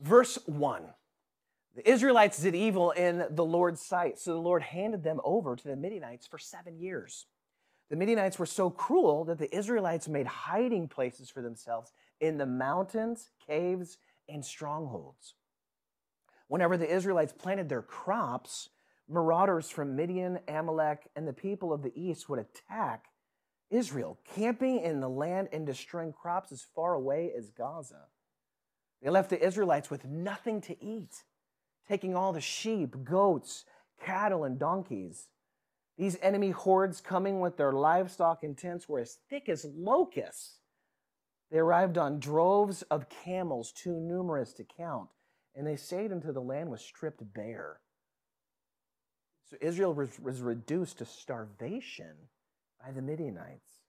Verse 0.00 0.38
1. 0.46 0.82
The 1.76 1.90
Israelites 1.90 2.40
did 2.40 2.54
evil 2.54 2.92
in 2.92 3.26
the 3.30 3.44
Lord's 3.44 3.80
sight, 3.80 4.18
so 4.18 4.32
the 4.32 4.38
Lord 4.40 4.62
handed 4.62 5.02
them 5.02 5.20
over 5.24 5.56
to 5.56 5.68
the 5.68 5.76
Midianites 5.76 6.26
for 6.26 6.38
seven 6.38 6.78
years. 6.78 7.26
The 7.90 7.96
Midianites 7.96 8.38
were 8.38 8.46
so 8.46 8.70
cruel 8.70 9.24
that 9.24 9.38
the 9.38 9.54
Israelites 9.54 10.08
made 10.08 10.26
hiding 10.26 10.88
places 10.88 11.30
for 11.30 11.42
themselves 11.42 11.92
in 12.20 12.38
the 12.38 12.46
mountains, 12.46 13.30
caves, 13.46 13.98
and 14.28 14.44
strongholds. 14.44 15.34
Whenever 16.48 16.76
the 16.76 16.92
Israelites 16.92 17.32
planted 17.32 17.68
their 17.68 17.82
crops, 17.82 18.70
marauders 19.08 19.68
from 19.68 19.96
Midian, 19.96 20.38
Amalek, 20.48 21.08
and 21.16 21.26
the 21.26 21.32
people 21.32 21.72
of 21.72 21.82
the 21.82 21.92
east 21.94 22.28
would 22.28 22.38
attack 22.38 23.06
Israel, 23.70 24.18
camping 24.34 24.80
in 24.80 25.00
the 25.00 25.08
land 25.08 25.48
and 25.52 25.66
destroying 25.66 26.12
crops 26.12 26.52
as 26.52 26.66
far 26.74 26.94
away 26.94 27.32
as 27.36 27.50
Gaza. 27.50 28.06
They 29.02 29.10
left 29.10 29.30
the 29.30 29.44
Israelites 29.44 29.90
with 29.90 30.04
nothing 30.04 30.60
to 30.62 30.82
eat, 30.82 31.24
taking 31.88 32.14
all 32.14 32.32
the 32.32 32.40
sheep, 32.40 33.04
goats, 33.04 33.64
cattle, 34.02 34.44
and 34.44 34.58
donkeys. 34.58 35.28
These 35.98 36.18
enemy 36.22 36.50
hordes 36.50 37.00
coming 37.00 37.40
with 37.40 37.56
their 37.56 37.72
livestock 37.72 38.42
and 38.42 38.56
tents 38.56 38.88
were 38.88 39.00
as 39.00 39.18
thick 39.28 39.48
as 39.48 39.66
locusts. 39.76 40.58
They 41.50 41.58
arrived 41.58 41.98
on 41.98 42.18
droves 42.18 42.82
of 42.82 43.08
camels 43.08 43.72
too 43.72 44.00
numerous 44.00 44.52
to 44.54 44.64
count, 44.64 45.10
and 45.54 45.66
they 45.66 45.76
stayed 45.76 46.10
until 46.10 46.32
the 46.32 46.40
land 46.40 46.70
was 46.70 46.80
stripped 46.80 47.22
bare. 47.34 47.80
So 49.50 49.56
Israel 49.60 49.92
was, 49.94 50.18
was 50.18 50.40
reduced 50.40 50.98
to 50.98 51.04
starvation 51.04 52.16
by 52.84 52.92
the 52.92 53.02
Midianites. 53.02 53.82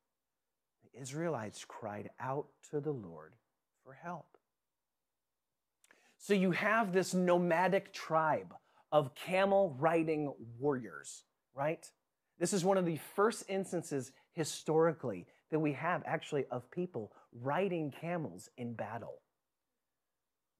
The 0.83 1.01
Israelites 1.01 1.65
cried 1.67 2.09
out 2.19 2.47
to 2.69 2.79
the 2.79 2.91
Lord 2.91 3.33
for 3.83 3.93
help. 3.93 4.37
So 6.17 6.33
you 6.33 6.51
have 6.51 6.93
this 6.93 7.13
nomadic 7.13 7.93
tribe 7.93 8.53
of 8.91 9.13
camel 9.13 9.75
riding 9.79 10.33
warriors, 10.59 11.23
right? 11.53 11.85
This 12.39 12.53
is 12.53 12.63
one 12.63 12.77
of 12.77 12.85
the 12.85 12.99
first 13.15 13.43
instances 13.49 14.11
historically 14.31 15.27
that 15.51 15.59
we 15.59 15.73
have 15.73 16.01
actually 16.05 16.45
of 16.49 16.69
people 16.71 17.11
riding 17.41 17.91
camels 17.91 18.49
in 18.57 18.73
battle. 18.73 19.21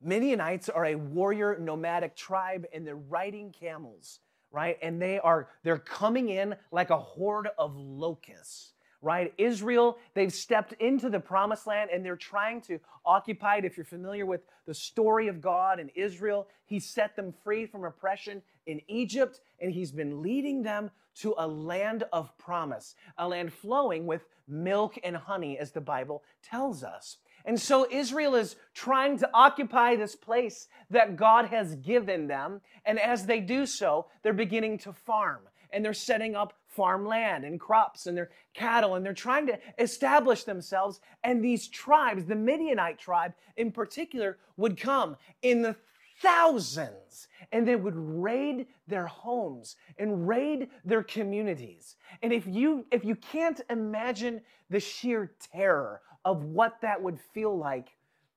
Midianites 0.02 0.70
are 0.70 0.86
a 0.86 0.96
warrior 0.96 1.58
nomadic 1.58 2.16
tribe 2.16 2.66
and 2.74 2.86
they're 2.86 2.96
riding 2.96 3.54
camels, 3.58 4.20
right? 4.56 4.78
And 4.82 5.02
they 5.02 5.20
are 5.20 5.50
they're 5.64 5.78
coming 5.78 6.30
in 6.30 6.56
like 6.72 6.90
a 6.90 6.98
horde 6.98 7.50
of 7.60 7.76
locusts 7.76 8.72
right? 9.02 9.36
Israel, 9.38 10.00
they've 10.16 10.34
stepped 10.34 10.74
into 10.74 11.12
the 11.12 11.20
promised 11.20 11.68
land 11.68 11.92
and 11.94 12.04
they're 12.04 12.16
trying 12.16 12.60
to 12.60 12.80
occupy 13.06 13.58
it. 13.58 13.66
If 13.66 13.78
you're 13.78 13.86
familiar 13.86 14.26
with 14.26 14.42
the 14.66 14.74
story 14.74 15.28
of 15.28 15.42
God 15.42 15.80
and 15.80 15.92
Israel, 15.94 16.48
He 16.66 16.80
set 16.80 17.16
them 17.16 17.32
free 17.44 17.68
from 17.68 17.84
oppression 17.84 18.42
in 18.66 18.82
Egypt 18.88 19.42
and 19.62 19.72
He's 19.72 19.92
been 19.92 20.24
leading 20.24 20.64
them 20.64 20.90
to 21.18 21.36
a 21.38 21.48
land 21.48 22.04
of 22.12 22.36
promise, 22.40 22.96
a 23.20 23.28
land 23.28 23.54
flowing 23.54 24.08
with 24.08 24.26
milk 24.48 24.98
and 25.04 25.16
honey, 25.16 25.60
as 25.60 25.72
the 25.72 25.82
Bible 25.82 26.24
tells 26.42 26.84
us. 26.84 27.18
And 27.46 27.60
so 27.60 27.88
Israel 27.90 28.36
is 28.36 28.56
trying 28.74 29.18
to 29.20 29.30
occupy 29.34 29.96
this 29.96 30.16
place 30.16 30.68
that 30.90 31.16
God 31.16 31.46
has 31.46 31.76
given 31.76 32.28
them. 32.28 32.62
And 32.86 33.00
as 33.00 33.26
they 33.26 33.40
do 33.40 33.66
so, 33.66 34.08
they're 34.24 34.34
beginning 34.34 34.80
to 34.80 34.94
farm 34.94 35.42
and 35.72 35.84
they're 35.84 35.94
setting 35.94 36.36
up 36.36 36.54
farmland 36.68 37.44
and 37.44 37.60
crops 37.60 38.08
and 38.08 38.18
their 38.18 38.30
cattle, 38.54 38.96
and 38.96 39.06
they're 39.06 39.14
trying 39.14 39.48
to 39.48 39.60
establish 39.78 40.44
themselves. 40.44 41.00
And 41.24 41.44
these 41.44 41.68
tribes, 41.68 42.26
the 42.26 42.36
Midianite 42.36 42.98
tribe 43.00 43.34
in 43.58 43.72
particular, 43.72 44.38
would 44.58 44.80
come 44.80 45.18
in 45.42 45.62
the 45.62 45.76
thousands 46.22 47.28
and 47.52 47.68
they 47.68 47.76
would 47.76 47.96
raid 47.96 48.68
their 48.88 49.06
homes 49.06 49.76
and 49.98 50.28
raid 50.28 50.70
their 50.86 51.04
communities 51.04 51.98
and 52.22 52.32
if 52.32 52.48
you 52.48 52.86
if 52.90 53.04
you 53.04 53.16
can't 53.18 53.60
imagine 53.70 54.40
the 54.70 54.80
sheer 54.80 55.34
terror 55.52 56.00
of 56.26 56.44
what 56.44 56.82
that 56.82 57.02
would 57.02 57.20
feel 57.34 57.58
like 57.58 57.88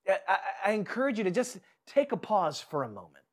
I, 0.09 0.38
I, 0.66 0.73
encourage 0.73 1.18
you 1.18 1.25
to 1.25 1.30
just 1.30 1.59
take 1.87 2.12
a 2.12 2.16
pause 2.16 2.61
for 2.61 2.85
a 2.85 2.88
moment 2.88 3.25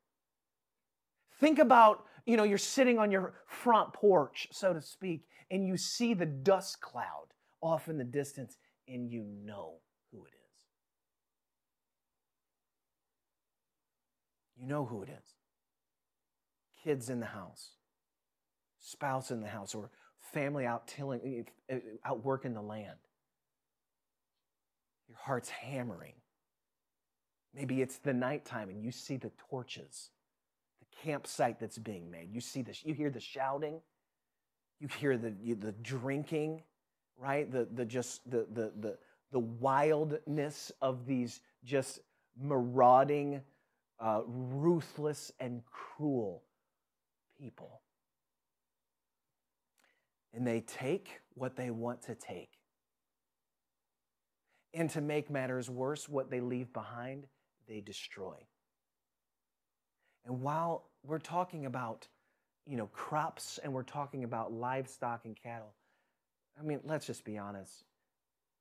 think 1.38 1.58
about 1.58 2.06
you 2.26 2.36
know, 2.36 2.42
you're 2.42 2.58
sitting 2.58 2.98
on 2.98 3.10
your 3.10 3.34
front 3.46 3.92
porch, 3.92 4.48
so 4.50 4.72
to 4.72 4.80
speak, 4.80 5.26
and 5.50 5.64
you 5.66 5.76
see 5.76 6.12
the 6.12 6.26
dust 6.26 6.80
cloud 6.80 7.28
off 7.62 7.88
in 7.88 7.96
the 7.96 8.04
distance, 8.04 8.58
and 8.88 9.10
you 9.10 9.24
know 9.44 9.74
who 10.10 10.24
it 10.24 10.32
is. 10.32 10.60
You 14.56 14.66
know 14.66 14.84
who 14.84 15.02
it 15.04 15.08
is. 15.08 15.34
Kids 16.82 17.08
in 17.08 17.20
the 17.20 17.26
house, 17.26 17.70
spouse 18.80 19.30
in 19.30 19.40
the 19.40 19.48
house, 19.48 19.74
or 19.74 19.90
family 20.32 20.66
out 20.66 20.88
tilling, 20.88 21.46
out 22.04 22.24
working 22.24 22.54
the 22.54 22.62
land. 22.62 22.98
Your 25.08 25.18
heart's 25.18 25.48
hammering. 25.48 26.14
Maybe 27.54 27.80
it's 27.80 27.98
the 27.98 28.12
nighttime 28.12 28.68
and 28.68 28.82
you 28.82 28.90
see 28.90 29.16
the 29.16 29.30
torches 29.50 30.10
the 30.80 30.86
campsite 31.02 31.58
that's 31.58 31.78
being 31.78 32.10
made. 32.10 32.28
You 32.32 32.40
see 32.40 32.62
this, 32.62 32.84
you 32.84 32.94
hear 32.94 33.10
the 33.10 33.20
shouting, 33.20 33.80
you 34.80 34.88
hear 34.88 35.16
the, 35.16 35.32
the 35.54 35.72
drinking, 35.72 36.62
right? 37.18 37.50
The, 37.50 37.66
the 37.72 37.84
just 37.84 38.28
the, 38.30 38.46
the, 38.52 38.72
the, 38.78 38.98
the 39.32 39.38
wildness 39.38 40.72
of 40.82 41.06
these 41.06 41.40
just 41.64 42.00
marauding, 42.38 43.40
uh, 43.98 44.20
ruthless, 44.26 45.32
and 45.40 45.62
cruel 45.64 46.42
people. 47.38 47.80
And 50.34 50.46
they 50.46 50.60
take 50.60 51.20
what 51.34 51.56
they 51.56 51.70
want 51.70 52.02
to 52.02 52.14
take. 52.14 52.55
And 54.74 54.90
to 54.90 55.00
make 55.00 55.30
matters 55.30 55.70
worse, 55.70 56.08
what 56.08 56.30
they 56.30 56.40
leave 56.40 56.72
behind, 56.72 57.26
they 57.68 57.80
destroy. 57.80 58.36
And 60.24 60.40
while 60.40 60.90
we're 61.02 61.18
talking 61.18 61.66
about, 61.66 62.08
you 62.66 62.76
know, 62.76 62.86
crops 62.88 63.58
and 63.62 63.72
we're 63.72 63.84
talking 63.84 64.24
about 64.24 64.52
livestock 64.52 65.24
and 65.24 65.36
cattle, 65.40 65.74
I 66.58 66.62
mean, 66.62 66.80
let's 66.84 67.06
just 67.06 67.24
be 67.24 67.38
honest. 67.38 67.84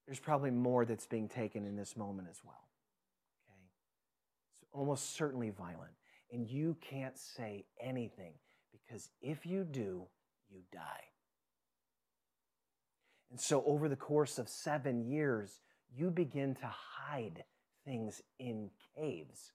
There's 0.05 0.19
probably 0.19 0.51
more 0.51 0.85
that's 0.85 1.07
being 1.07 1.27
taken 1.27 1.65
in 1.65 1.75
this 1.75 1.97
moment 1.97 2.27
as 2.29 2.39
well. 2.43 2.67
Okay? 3.47 3.59
It's 4.62 4.69
almost 4.71 5.15
certainly 5.15 5.50
violent. 5.50 5.93
And 6.31 6.47
you 6.47 6.77
can't 6.81 7.17
say 7.17 7.65
anything 7.81 8.33
because 8.71 9.09
if 9.21 9.45
you 9.45 9.63
do, 9.63 10.05
you 10.50 10.62
die. 10.71 11.05
And 13.31 13.39
so, 13.39 13.63
over 13.65 13.89
the 13.89 13.95
course 13.95 14.38
of 14.38 14.47
seven 14.47 15.03
years, 15.03 15.62
you 15.94 16.10
begin 16.10 16.56
to 16.56 16.68
hide 16.68 17.44
things 17.86 18.22
in 18.39 18.70
caves, 18.96 19.51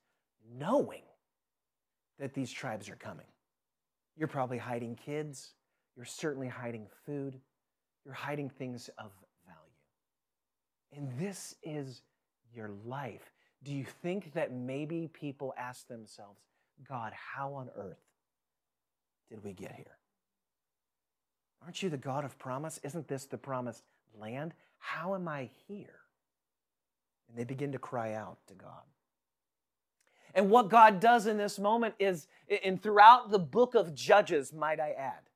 knowing 0.57 1.03
that 2.19 2.33
these 2.33 2.51
tribes 2.51 2.89
are 2.89 2.95
coming. 2.95 3.25
You're 4.15 4.27
probably 4.27 4.57
hiding 4.57 4.95
kids. 4.95 5.53
You're 5.95 6.05
certainly 6.05 6.47
hiding 6.47 6.87
food. 7.05 7.39
You're 8.05 8.13
hiding 8.13 8.49
things 8.49 8.89
of 8.97 9.11
value. 9.45 9.59
And 10.95 11.19
this 11.19 11.55
is 11.63 12.01
your 12.53 12.71
life. 12.85 13.31
Do 13.63 13.73
you 13.73 13.85
think 13.85 14.33
that 14.33 14.53
maybe 14.53 15.09
people 15.13 15.53
ask 15.57 15.87
themselves, 15.87 16.41
God, 16.87 17.13
how 17.13 17.53
on 17.53 17.69
earth 17.77 18.01
did 19.29 19.43
we 19.43 19.53
get 19.53 19.73
here? 19.75 19.97
Aren't 21.63 21.83
you 21.83 21.89
the 21.89 21.97
God 21.97 22.25
of 22.25 22.37
promise? 22.39 22.79
Isn't 22.83 23.07
this 23.07 23.25
the 23.25 23.37
promised 23.37 23.83
land? 24.19 24.53
How 24.79 25.13
am 25.13 25.27
I 25.27 25.49
here? 25.67 26.00
And 27.31 27.39
they 27.39 27.45
begin 27.45 27.71
to 27.71 27.79
cry 27.79 28.13
out 28.13 28.39
to 28.47 28.53
God. 28.53 28.83
And 30.35 30.49
what 30.49 30.69
God 30.69 30.99
does 30.99 31.27
in 31.27 31.37
this 31.37 31.57
moment 31.57 31.95
is, 31.97 32.27
and 32.63 32.81
throughout 32.81 33.31
the 33.31 33.39
book 33.39 33.73
of 33.73 33.95
Judges, 33.95 34.51
might 34.51 34.81
I 34.81 34.91
add, 34.91 35.29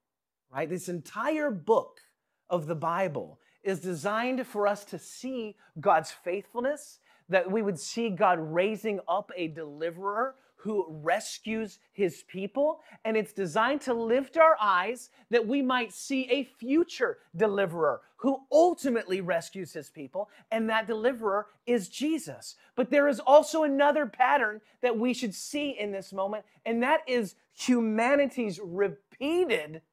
right? 0.54 0.70
This 0.70 0.90
entire 0.90 1.52
book 1.52 2.02
of 2.50 2.68
the 2.68 2.76
Bible 2.76 3.40
is 3.64 3.80
designed 3.80 4.46
for 4.46 4.68
us 4.68 4.84
to 4.86 5.00
see 5.00 5.56
God's 5.80 6.12
faithfulness, 6.12 7.00
that 7.30 7.50
we 7.50 7.62
would 7.62 7.80
see 7.80 8.10
God 8.10 8.40
raising 8.40 9.00
up 9.08 9.32
a 9.36 9.48
deliverer 9.48 10.36
who 10.66 10.84
rescues 11.04 11.78
his 11.94 12.24
people. 12.28 12.80
And 13.06 13.16
it's 13.16 13.34
designed 13.34 13.82
to 13.82 13.94
lift 13.94 14.36
our 14.36 14.58
eyes 14.60 15.12
that 15.30 15.48
we 15.48 15.62
might 15.62 15.94
see 15.94 16.28
a 16.32 16.44
future 16.44 17.20
deliverer 17.36 18.02
who 18.16 18.42
ultimately 18.52 19.22
rescues 19.22 19.74
his 19.74 19.92
people. 19.92 20.28
And 20.52 20.68
that 20.72 20.88
deliverer 20.88 21.46
is 21.68 21.88
Jesus. 21.88 22.56
But 22.76 22.90
there 22.90 23.08
is 23.08 23.20
also 23.20 23.62
another 23.62 24.08
pattern 24.08 24.60
that 24.82 24.98
we 24.98 25.14
should 25.14 25.36
see 25.36 25.78
in 25.80 25.92
this 25.92 26.12
moment, 26.12 26.46
and 26.66 26.82
that 26.82 27.02
is 27.06 27.36
humanity's 27.54 28.60
repeated 28.60 29.84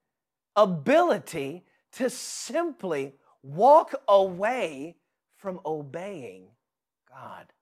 ability 0.56 1.64
to 1.92 2.08
simply 2.08 3.12
walk 3.42 3.94
away 4.08 4.96
from 5.36 5.60
obeying 5.66 6.46
God. 7.10 7.52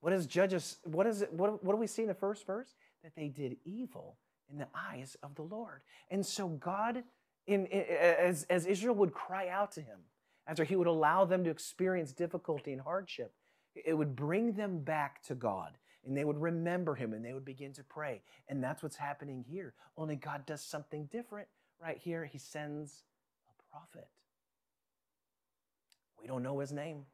What 0.00 0.12
is 0.12 0.26
Judges? 0.26 0.78
What 0.84 1.06
is 1.06 1.22
it? 1.22 1.32
What, 1.32 1.62
what 1.64 1.72
do 1.72 1.78
we 1.78 1.86
see 1.86 2.02
in 2.02 2.08
the 2.08 2.14
first 2.14 2.46
verse? 2.46 2.74
That 3.02 3.14
they 3.14 3.28
did 3.28 3.56
evil 3.64 4.16
in 4.50 4.58
the 4.58 4.68
eyes 4.74 5.16
of 5.22 5.34
the 5.34 5.42
Lord. 5.42 5.82
And 6.10 6.24
so 6.24 6.48
God, 6.48 7.04
in, 7.46 7.66
in, 7.66 7.80
as, 7.82 8.44
as 8.44 8.66
Israel 8.66 8.94
would 8.96 9.12
cry 9.12 9.48
out 9.48 9.72
to 9.72 9.80
him, 9.80 9.98
after 10.46 10.64
he 10.64 10.76
would 10.76 10.86
allow 10.86 11.24
them 11.24 11.44
to 11.44 11.50
experience 11.50 12.12
difficulty 12.12 12.72
and 12.72 12.80
hardship, 12.80 13.32
it 13.74 13.96
would 13.96 14.16
bring 14.16 14.52
them 14.52 14.80
back 14.80 15.22
to 15.24 15.34
God. 15.34 15.78
And 16.04 16.16
they 16.16 16.24
would 16.24 16.40
remember 16.40 16.94
him 16.94 17.12
and 17.12 17.24
they 17.24 17.34
would 17.34 17.44
begin 17.44 17.72
to 17.74 17.84
pray. 17.84 18.22
And 18.48 18.64
that's 18.64 18.82
what's 18.82 18.96
happening 18.96 19.44
here. 19.48 19.74
Only 19.96 20.16
God 20.16 20.46
does 20.46 20.62
something 20.62 21.08
different 21.12 21.46
right 21.80 21.98
here. 21.98 22.24
He 22.24 22.38
sends 22.38 23.02
a 23.48 23.70
prophet. 23.70 24.08
We 26.20 26.26
don't 26.26 26.42
know 26.42 26.58
his 26.58 26.72
name, 26.72 27.04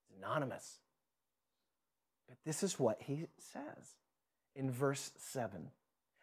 it's 0.00 0.18
anonymous. 0.18 0.78
But 2.32 2.38
this 2.46 2.62
is 2.62 2.80
what 2.80 3.02
he 3.02 3.26
says 3.36 3.96
in 4.56 4.70
verse 4.70 5.10
7. 5.18 5.68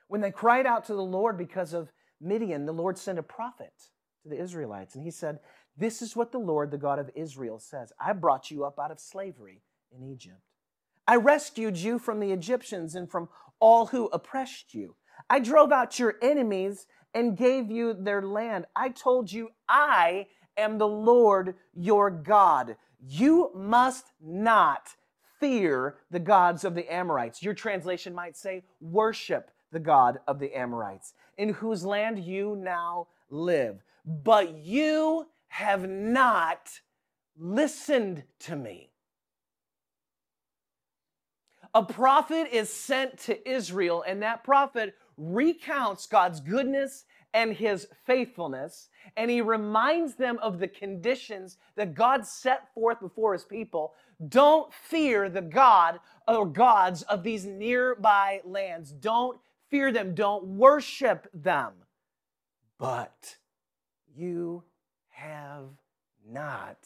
When 0.08 0.22
they 0.22 0.32
cried 0.32 0.66
out 0.66 0.86
to 0.86 0.96
the 0.96 1.04
Lord 1.04 1.38
because 1.38 1.72
of 1.72 1.92
Midian, 2.20 2.66
the 2.66 2.72
Lord 2.72 2.98
sent 2.98 3.20
a 3.20 3.24
prophet 3.24 3.74
to 4.24 4.30
the 4.30 4.42
Israelites, 4.42 4.96
and 4.96 5.04
he 5.04 5.12
said, 5.12 5.40
This 5.78 6.02
is 6.02 6.16
what 6.16 6.32
the 6.32 6.40
Lord, 6.40 6.72
the 6.72 6.80
God 6.80 6.98
of 6.98 7.12
Israel, 7.14 7.60
says 7.60 7.94
I 8.00 8.14
brought 8.14 8.50
you 8.50 8.66
up 8.66 8.80
out 8.80 8.90
of 8.90 9.00
slavery 9.00 9.62
in 9.92 10.04
Egypt. 10.04 10.42
I 11.08 11.18
rescued 11.18 11.78
you 11.78 12.00
from 12.00 12.20
the 12.20 12.32
Egyptians 12.32 12.96
and 12.96 13.08
from 13.08 13.30
all 13.60 13.86
who 13.86 14.08
oppressed 14.08 14.74
you. 14.74 14.96
I 15.30 15.40
drove 15.40 15.72
out 15.72 16.00
your 16.00 16.16
enemies 16.24 16.88
and 17.14 17.38
gave 17.38 17.70
you 17.70 17.94
their 17.94 18.24
land. 18.24 18.66
I 18.76 18.90
told 18.90 19.32
you, 19.32 19.50
I 19.68 20.26
am 20.58 20.80
the 20.80 20.88
Lord 20.88 21.54
your 21.76 22.10
God. 22.10 22.78
You 23.00 23.52
must 23.54 24.06
not 24.20 24.96
fear 25.40 25.96
the 26.12 26.20
gods 26.20 26.64
of 26.64 26.76
the 26.76 26.92
Amorites. 26.92 27.42
Your 27.42 27.54
translation 27.54 28.14
might 28.14 28.38
say, 28.38 28.64
worship 28.82 29.52
the 29.72 29.80
God 29.80 30.20
of 30.28 30.40
the 30.40 30.54
Amorites, 30.56 31.14
in 31.38 31.50
whose 31.50 31.86
land 31.86 32.20
you 32.20 32.56
now 32.56 33.08
live. 33.30 33.84
But 34.06 34.58
you 34.58 35.28
have 35.48 35.88
not 35.88 36.70
listened 37.38 38.24
to 38.40 38.56
me. 38.56 38.92
A 41.74 41.84
prophet 41.84 42.48
is 42.52 42.70
sent 42.70 43.20
to 43.20 43.50
Israel, 43.50 44.04
and 44.08 44.24
that 44.24 44.44
prophet 44.44 44.96
recounts 45.18 46.08
God's 46.08 46.40
goodness 46.40 47.06
and 47.34 47.54
his 47.54 47.88
faithfulness, 48.06 48.90
and 49.16 49.30
he 49.30 49.42
reminds 49.42 50.16
them 50.16 50.40
of 50.42 50.60
the 50.60 50.68
conditions 50.68 51.58
that 51.76 51.94
God 51.94 52.26
set 52.26 52.74
forth 52.74 53.00
before 53.00 53.34
his 53.34 53.44
people. 53.44 53.94
Don't 54.28 54.74
fear 54.74 55.30
the 55.30 55.42
God 55.42 56.00
or 56.28 56.46
gods 56.46 57.04
of 57.04 57.24
these 57.24 57.46
nearby 57.46 58.42
lands. 58.44 58.92
Don't 58.92 59.40
fear 59.70 59.92
them. 59.92 60.16
Don't 60.16 60.44
worship 60.46 61.28
them. 61.34 61.74
But 62.80 63.38
you 64.16 64.64
have 65.10 65.70
not 66.28 66.78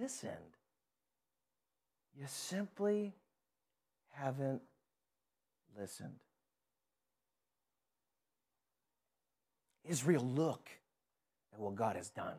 listened. 0.00 0.32
You 2.18 2.26
simply 2.26 3.14
haven't 4.10 4.62
listened. 5.78 6.18
Israel, 9.88 10.22
look 10.22 10.68
at 11.52 11.58
what 11.58 11.74
God 11.74 11.96
has 11.96 12.10
done. 12.10 12.36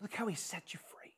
Look 0.00 0.14
how 0.14 0.26
He 0.26 0.34
set 0.34 0.74
you 0.74 0.80
free. 0.90 1.14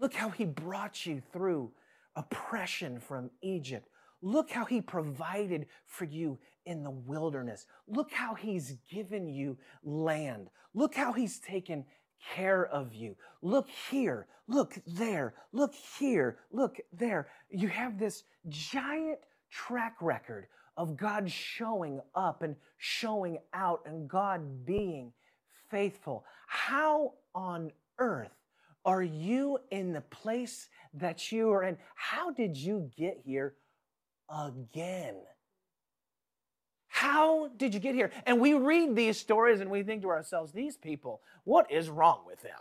Look 0.00 0.14
how 0.14 0.30
He 0.30 0.44
brought 0.44 1.06
you 1.06 1.22
through 1.32 1.72
oppression 2.16 3.00
from 3.00 3.30
Egypt. 3.42 3.88
Look 4.22 4.50
how 4.50 4.64
He 4.64 4.80
provided 4.80 5.66
for 5.86 6.04
you 6.04 6.38
in 6.66 6.82
the 6.82 6.90
wilderness. 6.90 7.66
Look 7.86 8.12
how 8.12 8.34
He's 8.34 8.76
given 8.90 9.28
you 9.28 9.58
land. 9.82 10.48
Look 10.74 10.94
how 10.94 11.12
He's 11.12 11.38
taken 11.38 11.84
care 12.34 12.66
of 12.66 12.94
you. 12.94 13.16
Look 13.42 13.68
here, 13.90 14.26
look 14.48 14.78
there, 14.86 15.34
look 15.52 15.74
here, 15.98 16.38
look 16.50 16.78
there. 16.92 17.28
You 17.50 17.68
have 17.68 17.98
this 17.98 18.24
giant 18.48 19.18
track 19.50 19.96
record 20.00 20.46
of 20.76 20.96
God 20.96 21.30
showing 21.30 22.00
up 22.14 22.42
and 22.42 22.56
showing 22.78 23.38
out 23.52 23.82
and 23.86 24.08
God 24.08 24.64
being 24.66 25.12
faithful. 25.70 26.24
How 26.46 27.14
on 27.34 27.72
earth 27.98 28.32
are 28.84 29.02
you 29.02 29.58
in 29.70 29.92
the 29.92 30.00
place 30.00 30.68
that 30.94 31.32
you 31.32 31.50
are 31.50 31.62
in? 31.62 31.78
How 31.94 32.30
did 32.30 32.56
you 32.56 32.90
get 32.96 33.20
here 33.24 33.54
again? 34.28 35.16
How 36.88 37.48
did 37.56 37.74
you 37.74 37.80
get 37.80 37.94
here? 37.94 38.12
And 38.24 38.40
we 38.40 38.54
read 38.54 38.94
these 38.94 39.18
stories 39.18 39.60
and 39.60 39.70
we 39.70 39.82
think 39.82 40.02
to 40.02 40.08
ourselves, 40.08 40.52
these 40.52 40.76
people, 40.76 41.20
what 41.44 41.70
is 41.70 41.88
wrong 41.88 42.20
with 42.26 42.40
them? 42.42 42.60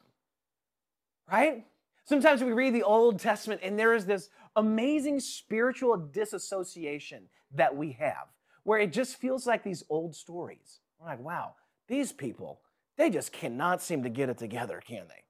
Right? 1.32 1.66
Sometimes 2.06 2.44
we 2.44 2.52
read 2.52 2.74
the 2.74 2.84
Old 2.84 3.20
Testament 3.20 3.62
and 3.64 3.80
there 3.80 3.94
is 3.94 4.06
this 4.06 4.30
amazing 4.56 5.20
spiritual 5.20 5.98
disassociation 5.98 7.24
that 7.54 7.76
we 7.76 7.94
have 7.94 8.28
where 8.64 8.80
it 8.80 8.92
just 8.92 9.18
feels 9.18 9.48
like 9.48 9.64
these 9.64 9.84
old 9.90 10.16
stories. 10.16 10.80
We're 11.00 11.08
like, 11.08 11.24
wow, 11.24 11.56
these 11.88 12.12
people, 12.12 12.62
they 12.98 13.10
just 13.10 13.32
cannot 13.32 13.82
seem 13.82 14.04
to 14.04 14.10
get 14.10 14.30
it 14.30 14.38
together, 14.38 14.82
can 14.86 15.08
they? 15.08 15.24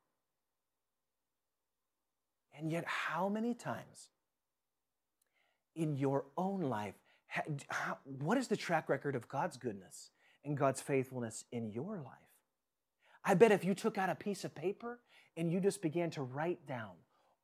And 2.58 2.72
yet, 2.72 2.86
how 2.86 3.30
many 3.30 3.54
times 3.54 4.10
in 5.76 5.96
your 5.96 6.26
own 6.38 6.62
life, 6.62 6.94
what 8.04 8.38
is 8.38 8.48
the 8.48 8.56
track 8.56 8.90
record 8.90 9.16
of 9.16 9.28
God's 9.28 9.58
goodness 9.58 10.12
and 10.46 10.56
God's 10.56 10.80
faithfulness 10.80 11.46
in 11.52 11.72
your 11.72 11.98
life? 11.98 12.14
I 13.26 13.34
bet 13.34 13.52
if 13.52 13.64
you 13.66 13.74
took 13.74 13.98
out 13.98 14.10
a 14.10 14.16
piece 14.16 14.44
of 14.44 14.54
paper 14.54 15.00
and 15.38 15.52
you 15.52 15.60
just 15.60 15.82
began 15.82 16.10
to 16.12 16.24
write 16.24 16.66
down 16.68 16.92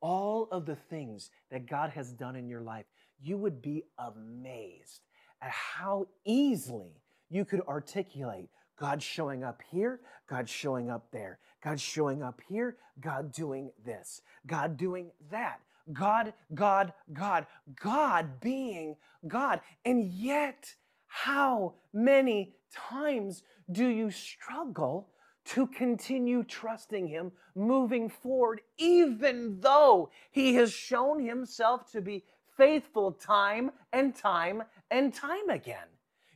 all 0.01 0.47
of 0.51 0.65
the 0.65 0.75
things 0.75 1.29
that 1.51 1.67
God 1.67 1.89
has 1.91 2.13
done 2.13 2.35
in 2.35 2.47
your 2.47 2.61
life, 2.61 2.85
you 3.21 3.37
would 3.37 3.61
be 3.61 3.83
amazed 3.97 5.01
at 5.41 5.51
how 5.51 6.07
easily 6.25 7.01
you 7.29 7.45
could 7.45 7.61
articulate 7.61 8.49
God 8.77 9.03
showing 9.03 9.43
up 9.43 9.61
here, 9.71 9.99
God 10.27 10.47
showing 10.47 10.89
up 10.89 11.11
there, 11.11 11.39
God 11.61 11.79
showing 11.79 12.23
up 12.23 12.39
here, 12.47 12.77
God 13.01 13.31
doing 13.33 13.71
this, 13.83 14.21
God 14.47 14.77
doing 14.77 15.11
that, 15.31 15.59
God, 15.91 16.33
God, 16.53 16.93
God, 17.11 17.45
God 17.81 18.39
being 18.39 18.95
God. 19.27 19.59
And 19.83 20.05
yet, 20.05 20.75
how 21.07 21.73
many 21.91 22.53
times 22.73 23.43
do 23.71 23.87
you 23.87 24.11
struggle 24.11 25.09
to 25.49 25.67
continue 25.67 26.43
trusting 26.43 27.07
Him 27.07 27.31
moving 27.55 28.09
forward, 28.09 28.61
even 28.77 29.59
though 29.61 30.09
He 30.31 30.55
has 30.55 30.71
shown 30.71 31.23
Himself 31.23 31.91
to 31.91 32.01
be 32.01 32.23
faithful 32.57 33.11
time 33.11 33.71
and 33.91 34.15
time 34.15 34.63
and 34.91 35.13
time 35.13 35.49
again? 35.49 35.87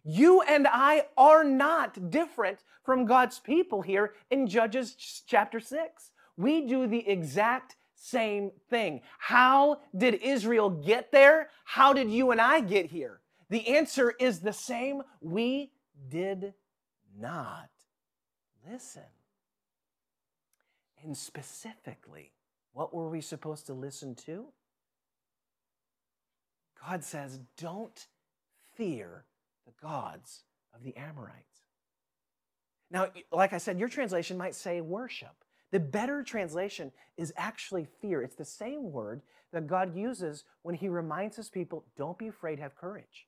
You 0.04 0.41
and 0.41 0.67
I 0.67 1.06
are 1.17 1.43
not 1.43 2.10
different 2.10 2.60
from 2.84 3.06
God's 3.06 3.39
people 3.39 3.82
here 3.82 4.13
in 4.30 4.47
Judges 4.47 4.95
chapter 5.28 5.60
6. 5.60 6.12
We 6.36 6.67
do 6.67 6.88
the 6.88 7.08
exact 7.08 7.76
same 7.95 8.52
thing. 8.69 9.02
How 9.17 9.80
did 9.95 10.15
Israel 10.15 10.69
get 10.69 11.12
there? 11.12 11.49
How 11.63 11.93
did 11.93 12.10
you 12.10 12.32
and 12.32 12.41
I 12.41 12.60
get 12.60 12.88
here? 12.88 13.21
The 13.49 13.67
answer 13.67 14.13
is 14.19 14.39
the 14.39 14.52
same. 14.52 15.04
We 15.21 15.71
did 16.10 16.54
not 17.17 17.69
listen. 18.69 19.04
And 21.04 21.17
specifically, 21.17 22.32
what 22.73 22.93
were 22.93 23.10
we 23.10 23.21
supposed 23.21 23.65
to 23.67 23.73
listen 23.73 24.15
to? 24.26 24.45
God 26.86 27.04
says, 27.04 27.39
don't 27.58 28.08
fear 28.76 29.26
the 29.65 29.73
gods 29.82 30.43
of 30.73 30.84
the 30.84 30.95
Amorites. 30.95 31.62
Now, 32.91 33.08
like 33.32 33.54
I 33.54 33.58
said, 33.58 33.80
your 33.80 33.89
translation 33.89 34.38
might 34.38 34.56
say 34.56 34.82
worship. 34.82 35.34
The 35.71 35.80
better 35.80 36.23
translation 36.23 36.91
is 37.17 37.34
actually 37.36 37.88
fear. 38.02 38.21
It's 38.21 38.36
the 38.36 38.45
same 38.45 38.91
word 38.91 39.21
that 39.52 39.67
God 39.67 39.95
uses 39.95 40.43
when 40.62 40.76
he 40.76 40.89
reminds 40.89 41.36
his 41.36 41.49
people, 41.49 41.86
don't 41.97 42.17
be 42.17 42.28
afraid, 42.28 42.60
have 42.60 42.76
courage. 42.76 43.28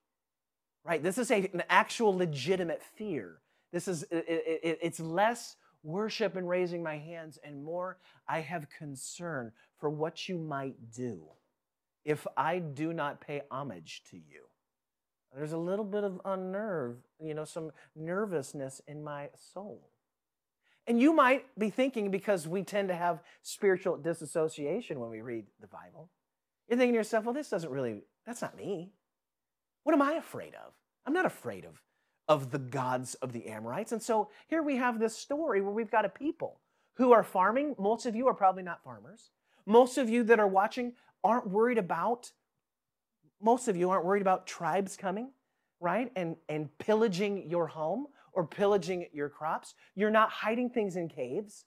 Right? 0.83 1.01
This 1.01 1.17
is 1.17 1.31
a, 1.31 1.49
an 1.53 1.63
actual 1.69 2.15
legitimate 2.15 2.83
fear. 2.95 3.37
This 3.71 3.87
is, 3.87 4.03
it, 4.11 4.25
it, 4.27 4.79
it's 4.81 4.99
less 4.99 5.55
worship 5.83 6.35
and 6.35 6.49
raising 6.49 6.81
my 6.81 6.97
hands 6.97 7.37
and 7.43 7.63
more, 7.63 7.97
I 8.27 8.41
have 8.41 8.67
concern 8.69 9.51
for 9.79 9.89
what 9.89 10.27
you 10.27 10.37
might 10.37 10.91
do 10.91 11.23
if 12.03 12.25
I 12.35 12.59
do 12.59 12.93
not 12.93 13.21
pay 13.21 13.41
homage 13.51 14.03
to 14.11 14.17
you. 14.17 14.45
There's 15.35 15.51
a 15.51 15.57
little 15.57 15.85
bit 15.85 16.03
of 16.03 16.21
unnerve, 16.23 16.97
you 17.19 17.33
know, 17.33 17.43
some 17.43 17.71
nervousness 17.95 18.81
in 18.87 19.03
my 19.03 19.29
soul. 19.53 19.89
And 20.87 21.01
you 21.01 21.13
might 21.13 21.45
be 21.57 21.69
thinking, 21.69 22.09
because 22.09 22.47
we 22.47 22.63
tend 22.63 22.87
to 22.87 22.95
have 22.95 23.21
spiritual 23.41 23.97
disassociation 23.97 24.99
when 24.99 25.09
we 25.09 25.21
read 25.21 25.45
the 25.59 25.67
Bible, 25.67 26.09
you're 26.69 26.77
thinking 26.77 26.93
to 26.93 26.97
yourself, 26.97 27.25
well, 27.25 27.33
this 27.33 27.49
doesn't 27.49 27.69
really, 27.69 28.01
that's 28.25 28.41
not 28.41 28.55
me. 28.55 28.93
What 29.83 29.93
am 29.93 30.01
I 30.01 30.13
afraid 30.13 30.53
of? 30.55 30.73
I'm 31.05 31.13
not 31.13 31.25
afraid 31.25 31.65
of, 31.65 31.81
of 32.27 32.51
the 32.51 32.59
gods 32.59 33.15
of 33.15 33.33
the 33.33 33.47
Amorites. 33.47 33.91
And 33.91 34.01
so 34.01 34.29
here 34.47 34.63
we 34.63 34.77
have 34.77 34.99
this 34.99 35.15
story 35.15 35.61
where 35.61 35.71
we've 35.71 35.91
got 35.91 36.05
a 36.05 36.09
people 36.09 36.59
who 36.95 37.11
are 37.11 37.23
farming. 37.23 37.75
Most 37.77 38.05
of 38.05 38.15
you 38.15 38.27
are 38.27 38.33
probably 38.33 38.63
not 38.63 38.83
farmers. 38.83 39.29
Most 39.65 39.97
of 39.97 40.09
you 40.09 40.23
that 40.23 40.39
are 40.39 40.47
watching 40.47 40.93
aren't 41.23 41.49
worried 41.49 41.77
about, 41.77 42.31
most 43.41 43.67
of 43.67 43.75
you 43.75 43.89
aren't 43.89 44.05
worried 44.05 44.21
about 44.21 44.47
tribes 44.47 44.95
coming, 44.95 45.31
right? 45.79 46.11
And, 46.15 46.35
and 46.49 46.75
pillaging 46.77 47.49
your 47.49 47.67
home 47.67 48.07
or 48.33 48.45
pillaging 48.45 49.07
your 49.11 49.29
crops. 49.29 49.73
You're 49.95 50.11
not 50.11 50.29
hiding 50.29 50.69
things 50.69 50.95
in 50.95 51.09
caves. 51.09 51.65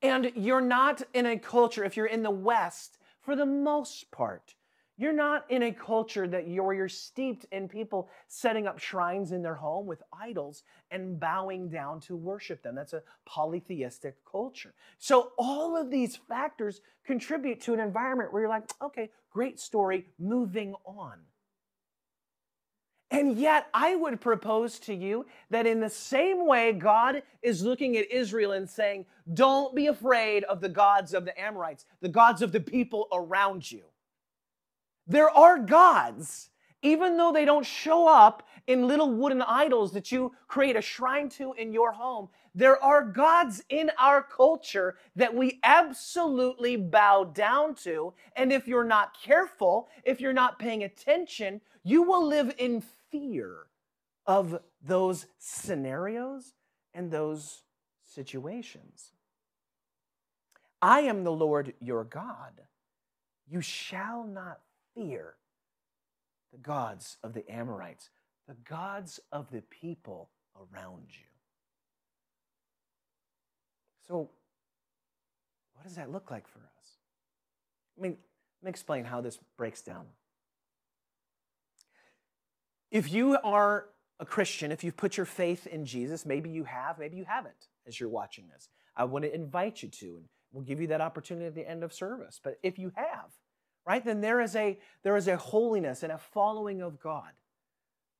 And 0.00 0.30
you're 0.36 0.60
not 0.60 1.02
in 1.12 1.26
a 1.26 1.38
culture, 1.38 1.84
if 1.84 1.96
you're 1.96 2.06
in 2.06 2.22
the 2.22 2.30
West, 2.30 2.98
for 3.20 3.34
the 3.34 3.46
most 3.46 4.10
part, 4.10 4.54
you're 4.98 5.12
not 5.12 5.48
in 5.48 5.62
a 5.62 5.72
culture 5.72 6.26
that 6.26 6.48
you're, 6.48 6.74
you're 6.74 6.88
steeped 6.88 7.46
in 7.52 7.68
people 7.68 8.10
setting 8.26 8.66
up 8.66 8.80
shrines 8.80 9.30
in 9.30 9.42
their 9.42 9.54
home 9.54 9.86
with 9.86 10.02
idols 10.12 10.64
and 10.90 11.20
bowing 11.20 11.68
down 11.68 12.00
to 12.00 12.16
worship 12.16 12.64
them. 12.64 12.74
That's 12.74 12.94
a 12.94 13.02
polytheistic 13.24 14.16
culture. 14.30 14.74
So 14.98 15.30
all 15.38 15.76
of 15.76 15.90
these 15.90 16.16
factors 16.16 16.80
contribute 17.06 17.60
to 17.62 17.74
an 17.74 17.80
environment 17.80 18.32
where 18.32 18.42
you're 18.42 18.50
like, 18.50 18.68
okay, 18.82 19.10
great 19.30 19.60
story, 19.60 20.06
moving 20.18 20.74
on. 20.84 21.18
And 23.10 23.38
yet, 23.38 23.68
I 23.72 23.94
would 23.94 24.20
propose 24.20 24.78
to 24.80 24.94
you 24.94 25.24
that 25.48 25.66
in 25.66 25.80
the 25.80 25.88
same 25.88 26.46
way 26.46 26.72
God 26.72 27.22
is 27.40 27.62
looking 27.62 27.96
at 27.96 28.10
Israel 28.10 28.52
and 28.52 28.68
saying, 28.68 29.06
Don't 29.32 29.74
be 29.74 29.86
afraid 29.86 30.44
of 30.44 30.60
the 30.60 30.68
gods 30.68 31.14
of 31.14 31.24
the 31.24 31.40
Amorites, 31.40 31.86
the 32.02 32.10
gods 32.10 32.42
of 32.42 32.52
the 32.52 32.60
people 32.60 33.08
around 33.10 33.72
you. 33.72 33.84
There 35.08 35.30
are 35.30 35.58
gods, 35.58 36.50
even 36.82 37.16
though 37.16 37.32
they 37.32 37.46
don't 37.46 37.64
show 37.64 38.06
up 38.06 38.46
in 38.66 38.86
little 38.86 39.10
wooden 39.10 39.40
idols 39.40 39.92
that 39.92 40.12
you 40.12 40.32
create 40.46 40.76
a 40.76 40.82
shrine 40.82 41.30
to 41.30 41.54
in 41.54 41.72
your 41.72 41.92
home. 41.92 42.28
There 42.54 42.82
are 42.84 43.02
gods 43.02 43.64
in 43.70 43.90
our 43.98 44.22
culture 44.22 44.96
that 45.16 45.34
we 45.34 45.58
absolutely 45.64 46.76
bow 46.76 47.24
down 47.24 47.74
to. 47.76 48.12
And 48.36 48.52
if 48.52 48.68
you're 48.68 48.84
not 48.84 49.16
careful, 49.20 49.88
if 50.04 50.20
you're 50.20 50.34
not 50.34 50.58
paying 50.58 50.84
attention, 50.84 51.62
you 51.82 52.02
will 52.02 52.26
live 52.26 52.54
in 52.58 52.82
fear 53.10 53.66
of 54.26 54.60
those 54.84 55.26
scenarios 55.38 56.52
and 56.92 57.10
those 57.10 57.62
situations. 58.04 59.12
I 60.82 61.00
am 61.00 61.24
the 61.24 61.32
Lord 61.32 61.72
your 61.80 62.04
God. 62.04 62.52
You 63.48 63.62
shall 63.62 64.24
not 64.24 64.60
fear 64.98 65.34
the 66.52 66.58
gods 66.58 67.18
of 67.22 67.34
the 67.34 67.50
Amorites, 67.50 68.10
the 68.46 68.56
gods 68.68 69.20
of 69.30 69.50
the 69.50 69.62
people 69.62 70.30
around 70.56 71.04
you. 71.08 71.26
So, 74.06 74.30
what 75.74 75.84
does 75.84 75.96
that 75.96 76.10
look 76.10 76.30
like 76.30 76.48
for 76.48 76.58
us? 76.58 76.96
I 77.98 78.02
mean, 78.02 78.16
let 78.62 78.66
me 78.66 78.70
explain 78.70 79.04
how 79.04 79.20
this 79.20 79.38
breaks 79.56 79.82
down. 79.82 80.06
If 82.90 83.12
you 83.12 83.36
are 83.44 83.86
a 84.18 84.24
Christian, 84.24 84.72
if 84.72 84.82
you've 84.82 84.96
put 84.96 85.16
your 85.16 85.26
faith 85.26 85.66
in 85.66 85.84
Jesus, 85.84 86.24
maybe 86.24 86.48
you 86.48 86.64
have, 86.64 86.98
maybe 86.98 87.16
you 87.18 87.24
haven't 87.24 87.68
as 87.86 88.00
you're 88.00 88.08
watching 88.08 88.48
this. 88.48 88.68
I 88.96 89.04
want 89.04 89.24
to 89.24 89.34
invite 89.34 89.82
you 89.82 89.90
to, 89.90 90.06
and 90.16 90.24
we'll 90.52 90.64
give 90.64 90.80
you 90.80 90.88
that 90.88 91.02
opportunity 91.02 91.46
at 91.46 91.54
the 91.54 91.68
end 91.68 91.84
of 91.84 91.92
service. 91.92 92.40
But 92.42 92.58
if 92.62 92.78
you 92.78 92.90
have, 92.96 93.30
right, 93.88 94.04
then 94.04 94.20
there 94.20 94.40
is 94.40 94.54
a 94.54 94.78
there 95.02 95.16
is 95.16 95.28
a 95.28 95.36
holiness 95.36 96.02
and 96.02 96.12
a 96.12 96.18
following 96.18 96.82
of 96.82 97.00
God. 97.00 97.32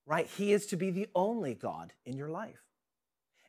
Right? 0.06 0.26
He 0.26 0.52
is 0.52 0.66
to 0.66 0.76
be 0.76 0.90
the 0.90 1.06
only 1.14 1.54
God 1.54 1.92
in 2.06 2.16
your 2.16 2.30
life. 2.30 2.62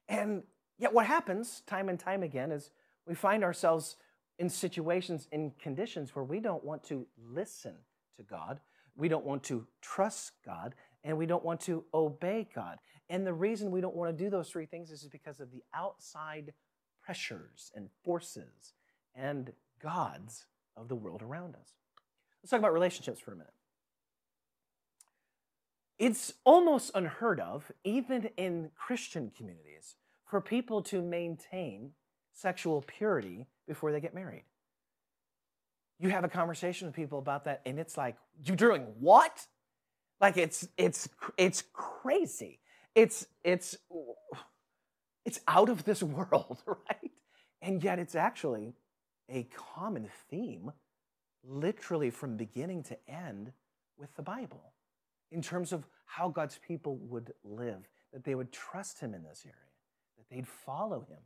And 0.09 0.43
yet 0.77 0.93
what 0.93 1.05
happens 1.05 1.61
time 1.65 1.87
and 1.87 1.97
time 1.97 2.21
again 2.21 2.51
is 2.51 2.71
we 3.07 3.15
find 3.15 3.43
ourselves 3.43 3.95
in 4.37 4.49
situations, 4.49 5.27
in 5.31 5.51
conditions 5.61 6.13
where 6.13 6.25
we 6.25 6.41
don't 6.41 6.63
want 6.63 6.83
to 6.85 7.07
listen 7.17 7.75
to 8.17 8.23
God. 8.23 8.59
We 8.97 9.07
don't 9.07 9.25
want 9.25 9.43
to 9.43 9.65
trust 9.81 10.33
God 10.45 10.75
and 11.05 11.17
we 11.17 11.25
don't 11.25 11.45
want 11.45 11.61
to 11.61 11.85
obey 11.93 12.49
God. 12.53 12.79
And 13.09 13.25
the 13.25 13.33
reason 13.33 13.71
we 13.71 13.79
don't 13.79 13.95
want 13.95 14.17
to 14.17 14.23
do 14.23 14.29
those 14.29 14.49
three 14.49 14.65
things 14.65 14.91
is 14.91 15.07
because 15.09 15.39
of 15.39 15.51
the 15.51 15.63
outside 15.73 16.53
pressures 17.01 17.71
and 17.73 17.89
forces 18.03 18.73
and 19.15 19.53
gods 19.81 20.45
of 20.75 20.87
the 20.89 20.95
world 20.95 21.21
around 21.21 21.55
us. 21.55 21.73
Let's 22.41 22.51
talk 22.51 22.59
about 22.59 22.73
relationships 22.73 23.19
for 23.19 23.33
a 23.33 23.35
minute. 23.35 23.53
It's 25.97 26.33
almost 26.45 26.91
unheard 26.95 27.41
of, 27.41 27.71
even 27.83 28.29
in 28.37 28.71
Christian 28.75 29.31
communities, 29.35 29.95
for 30.25 30.39
people 30.39 30.81
to 30.83 31.01
maintain 31.01 31.91
sexual 32.33 32.81
purity 32.81 33.47
before 33.67 33.91
they 33.91 33.99
get 33.99 34.15
married. 34.15 34.43
You 35.99 36.09
have 36.09 36.23
a 36.23 36.29
conversation 36.29 36.87
with 36.87 36.95
people 36.95 37.19
about 37.19 37.43
that, 37.43 37.61
and 37.65 37.77
it's 37.77 37.97
like, 37.97 38.15
you're 38.45 38.55
doing 38.55 38.83
what? 38.99 39.45
Like 40.21 40.37
it's 40.37 40.67
it's 40.77 41.09
it's 41.37 41.63
crazy. 41.73 42.59
It's 42.95 43.27
it's 43.43 43.77
it's 45.25 45.39
out 45.47 45.69
of 45.69 45.83
this 45.83 46.01
world, 46.03 46.63
right? 46.65 47.11
And 47.61 47.83
yet 47.83 47.99
it's 47.99 48.15
actually 48.15 48.73
a 49.29 49.47
common 49.75 50.09
theme 50.29 50.71
literally 51.43 52.09
from 52.09 52.37
beginning 52.37 52.83
to 52.83 52.97
end 53.07 53.51
with 53.97 54.13
the 54.15 54.21
Bible 54.21 54.73
in 55.31 55.41
terms 55.41 55.71
of 55.71 55.85
how 56.05 56.29
God's 56.29 56.59
people 56.65 56.97
would 56.97 57.33
live, 57.43 57.87
that 58.13 58.23
they 58.23 58.35
would 58.35 58.51
trust 58.51 58.99
him 58.99 59.13
in 59.13 59.23
this 59.23 59.43
area, 59.45 59.55
that 60.17 60.29
they'd 60.29 60.47
follow 60.47 61.01
him 61.01 61.19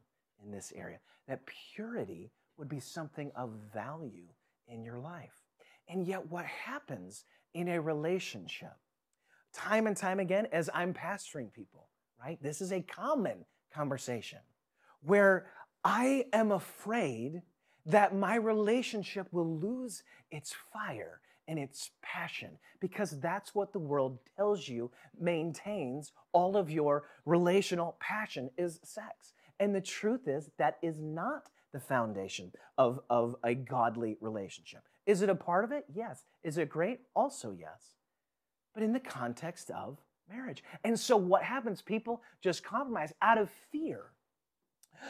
in 0.43 0.51
this 0.51 0.73
area, 0.75 0.99
that 1.27 1.41
purity 1.73 2.31
would 2.57 2.69
be 2.69 2.79
something 2.79 3.31
of 3.35 3.51
value 3.73 4.27
in 4.67 4.83
your 4.83 4.99
life. 4.99 5.41
And 5.87 6.05
yet, 6.05 6.29
what 6.29 6.45
happens 6.45 7.25
in 7.53 7.67
a 7.67 7.81
relationship 7.81 8.73
time 9.53 9.87
and 9.87 9.95
time 9.95 10.19
again 10.19 10.47
as 10.51 10.69
I'm 10.73 10.93
pastoring 10.93 11.51
people, 11.53 11.89
right? 12.19 12.41
This 12.41 12.61
is 12.61 12.71
a 12.71 12.81
common 12.81 13.45
conversation 13.73 14.39
where 15.01 15.47
I 15.83 16.25
am 16.33 16.51
afraid 16.51 17.41
that 17.85 18.15
my 18.15 18.35
relationship 18.35 19.27
will 19.31 19.57
lose 19.57 20.03
its 20.31 20.55
fire 20.71 21.19
and 21.47 21.59
its 21.59 21.91
passion 22.01 22.51
because 22.79 23.19
that's 23.19 23.53
what 23.53 23.73
the 23.73 23.79
world 23.79 24.19
tells 24.37 24.67
you 24.67 24.89
maintains 25.19 26.13
all 26.31 26.55
of 26.55 26.71
your 26.71 27.03
relational 27.25 27.97
passion 27.99 28.49
is 28.57 28.79
sex. 28.83 29.33
And 29.59 29.75
the 29.75 29.81
truth 29.81 30.27
is 30.27 30.49
that 30.57 30.77
is 30.81 30.99
not 30.99 31.49
the 31.73 31.79
foundation 31.79 32.51
of, 32.77 33.01
of 33.09 33.35
a 33.43 33.55
godly 33.55 34.17
relationship. 34.21 34.81
Is 35.05 35.21
it 35.21 35.29
a 35.29 35.35
part 35.35 35.65
of 35.65 35.71
it? 35.71 35.85
Yes. 35.93 36.23
Is 36.43 36.57
it 36.57 36.69
great? 36.69 37.01
Also, 37.15 37.51
yes 37.51 37.95
but 38.73 38.83
in 38.83 38.93
the 38.93 38.99
context 38.99 39.69
of 39.71 39.97
marriage. 40.29 40.63
And 40.83 40.99
so 40.99 41.15
what 41.15 41.43
happens? 41.43 41.81
People 41.81 42.21
just 42.41 42.63
compromise 42.63 43.13
out 43.21 43.37
of 43.37 43.49
fear. 43.71 44.05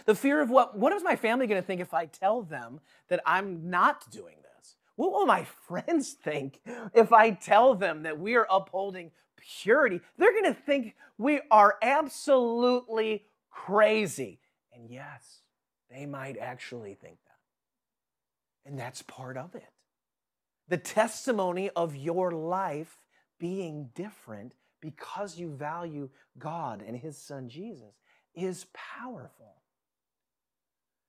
The 0.06 0.16
fear 0.16 0.42
of 0.42 0.50
what, 0.50 0.78
what 0.78 0.94
is 0.94 1.04
my 1.04 1.16
family 1.16 1.48
going 1.48 1.62
to 1.62 1.66
think 1.66 1.82
if 1.82 1.94
I 1.94 2.06
tell 2.06 2.42
them 2.42 2.80
that 3.10 3.22
I'm 3.26 3.70
not 3.70 4.10
doing 4.12 4.36
this? 4.42 4.76
What 4.96 5.12
will 5.12 5.26
my 5.26 5.46
friends 5.68 6.12
think 6.12 6.60
if 6.94 7.12
I 7.14 7.32
tell 7.32 7.76
them 7.76 8.04
that 8.04 8.20
we 8.20 8.36
are 8.36 8.48
upholding 8.50 9.12
purity? 9.38 10.02
They're 10.18 10.32
going 10.32 10.54
to 10.54 10.60
think 10.60 10.96
we 11.18 11.42
are 11.52 11.78
absolutely 11.82 13.26
crazy. 13.50 14.40
And 14.74 14.90
yes, 14.90 15.42
they 15.90 16.06
might 16.06 16.38
actually 16.38 16.96
think 16.96 17.18
that. 17.26 18.70
And 18.70 18.80
that's 18.80 19.02
part 19.02 19.38
of 19.38 19.56
it. 19.56 19.70
The 20.70 20.78
testimony 20.78 21.70
of 21.76 21.96
your 21.96 22.32
life 22.32 23.00
being 23.40 23.90
different 23.94 24.54
because 24.82 25.38
you 25.38 25.50
value 25.50 26.10
God 26.40 26.84
and 26.86 26.98
His 26.98 27.18
Son 27.18 27.50
Jesus 27.50 28.00
is 28.34 28.66
powerful. 28.74 29.63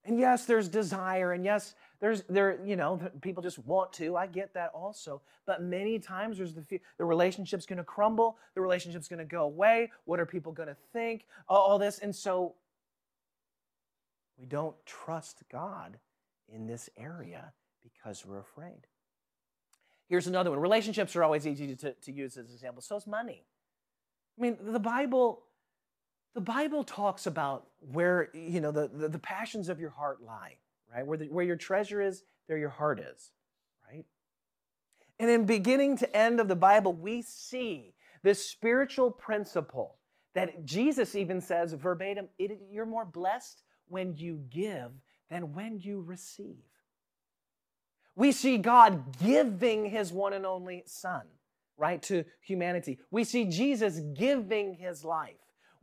And 0.07 0.19
yes, 0.19 0.45
there's 0.45 0.69
desire, 0.69 1.33
and 1.33 1.45
yes, 1.45 1.75
there's 1.99 2.25
there, 2.29 2.59
you 2.63 2.77
know, 2.77 3.01
people 3.23 3.43
just 3.43 3.59
want 3.61 3.93
to. 3.95 4.17
I 4.17 4.27
get 4.27 4.53
that 4.53 4.71
also. 4.75 5.23
But 5.47 5.63
many 5.63 5.99
times 5.99 6.37
there's 6.37 6.53
the 6.53 6.61
fear 6.61 6.81
the 6.99 7.05
relationship's 7.05 7.65
gonna 7.65 7.85
crumble, 7.85 8.37
the 8.55 8.61
relationship's 8.61 9.09
gonna 9.09 9.25
go 9.25 9.45
away. 9.45 9.91
What 10.05 10.21
are 10.21 10.27
people 10.27 10.53
gonna 10.53 10.77
think? 10.93 11.25
All 11.49 11.79
this. 11.79 12.01
And 12.01 12.15
so 12.15 12.55
we 14.39 14.45
don't 14.45 14.77
trust 14.85 15.43
God 15.51 15.99
in 16.49 16.67
this 16.67 16.91
area 16.99 17.53
because 17.83 18.27
we're 18.27 18.41
afraid. 18.41 18.87
Here's 20.09 20.27
another 20.27 20.51
one. 20.51 20.59
Relationships 20.59 21.17
are 21.17 21.25
always 21.25 21.47
easy 21.47 21.75
to, 21.77 21.93
to 21.93 22.13
use 22.13 22.37
as 22.37 22.49
an 22.49 22.55
example. 22.55 22.83
So 22.83 22.97
is 22.97 23.07
money. 23.07 23.45
I 24.39 24.43
mean, 24.43 24.59
the 24.61 24.81
Bible, 24.81 25.45
the 26.35 26.41
Bible 26.41 26.85
talks 26.85 27.27
about 27.27 27.67
where, 27.81 28.31
you 28.35 28.61
know, 28.61 28.73
the, 28.73 28.91
the, 28.93 29.09
the 29.09 29.19
passions 29.19 29.69
of 29.69 29.79
your 29.81 29.91
heart 29.91 30.23
lie, 30.23 30.57
right? 30.93 31.07
Where, 31.07 31.17
the, 31.19 31.27
where 31.27 31.45
your 31.45 31.57
treasure 31.57 32.01
is, 32.01 32.25
there 32.49 32.59
your 32.59 32.71
heart 32.71 33.01
is, 33.01 33.31
right? 33.91 34.05
And 35.21 35.31
in 35.31 35.47
beginning 35.47 35.97
to 35.99 36.17
end 36.17 36.41
of 36.41 36.49
the 36.49 36.57
Bible, 36.57 36.93
we 36.93 37.23
see 37.23 37.95
this 38.23 38.45
spiritual 38.45 39.11
principle 39.11 39.97
that 40.35 40.65
Jesus 40.65 41.15
even 41.15 41.41
says 41.41 41.73
verbatim, 41.73 42.29
you're 42.71 42.87
more 42.87 43.05
blessed 43.05 43.63
when 43.87 44.17
you 44.17 44.41
give 44.51 44.91
than 45.31 45.53
when 45.53 45.79
you 45.79 46.01
receive. 46.01 46.65
We 48.17 48.33
see 48.33 48.59
God 48.59 49.19
giving 49.25 49.87
his 49.87 50.13
one 50.13 50.33
and 50.33 50.45
only 50.45 50.83
Son, 50.87 51.23
right, 51.77 52.03
to 52.05 52.25
humanity. 52.41 52.99
We 53.11 53.25
see 53.25 53.45
Jesus 53.45 54.01
giving 54.17 54.75
his 54.75 55.05
life. 55.05 55.35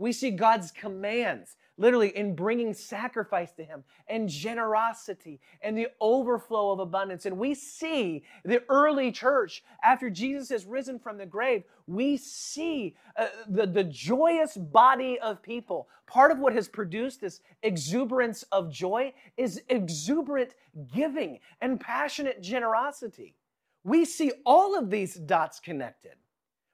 We 0.01 0.13
see 0.13 0.31
God's 0.31 0.71
commands, 0.71 1.57
literally 1.77 2.17
in 2.17 2.33
bringing 2.33 2.73
sacrifice 2.73 3.51
to 3.51 3.63
Him 3.63 3.83
and 4.07 4.27
generosity 4.27 5.39
and 5.61 5.77
the 5.77 5.89
overflow 6.01 6.71
of 6.71 6.79
abundance. 6.79 7.27
And 7.27 7.37
we 7.37 7.53
see 7.53 8.23
the 8.43 8.63
early 8.67 9.11
church, 9.11 9.63
after 9.83 10.09
Jesus 10.09 10.49
has 10.49 10.65
risen 10.65 10.97
from 10.97 11.19
the 11.19 11.27
grave, 11.27 11.65
we 11.85 12.17
see 12.17 12.95
uh, 13.15 13.27
the, 13.47 13.67
the 13.67 13.83
joyous 13.83 14.57
body 14.57 15.19
of 15.19 15.43
people. 15.43 15.87
Part 16.07 16.31
of 16.31 16.39
what 16.39 16.53
has 16.53 16.67
produced 16.67 17.21
this 17.21 17.41
exuberance 17.61 18.41
of 18.51 18.71
joy 18.71 19.13
is 19.37 19.61
exuberant 19.69 20.55
giving 20.91 21.37
and 21.61 21.79
passionate 21.79 22.41
generosity. 22.41 23.35
We 23.83 24.05
see 24.05 24.31
all 24.47 24.75
of 24.75 24.89
these 24.89 25.13
dots 25.13 25.59
connected. 25.59 26.13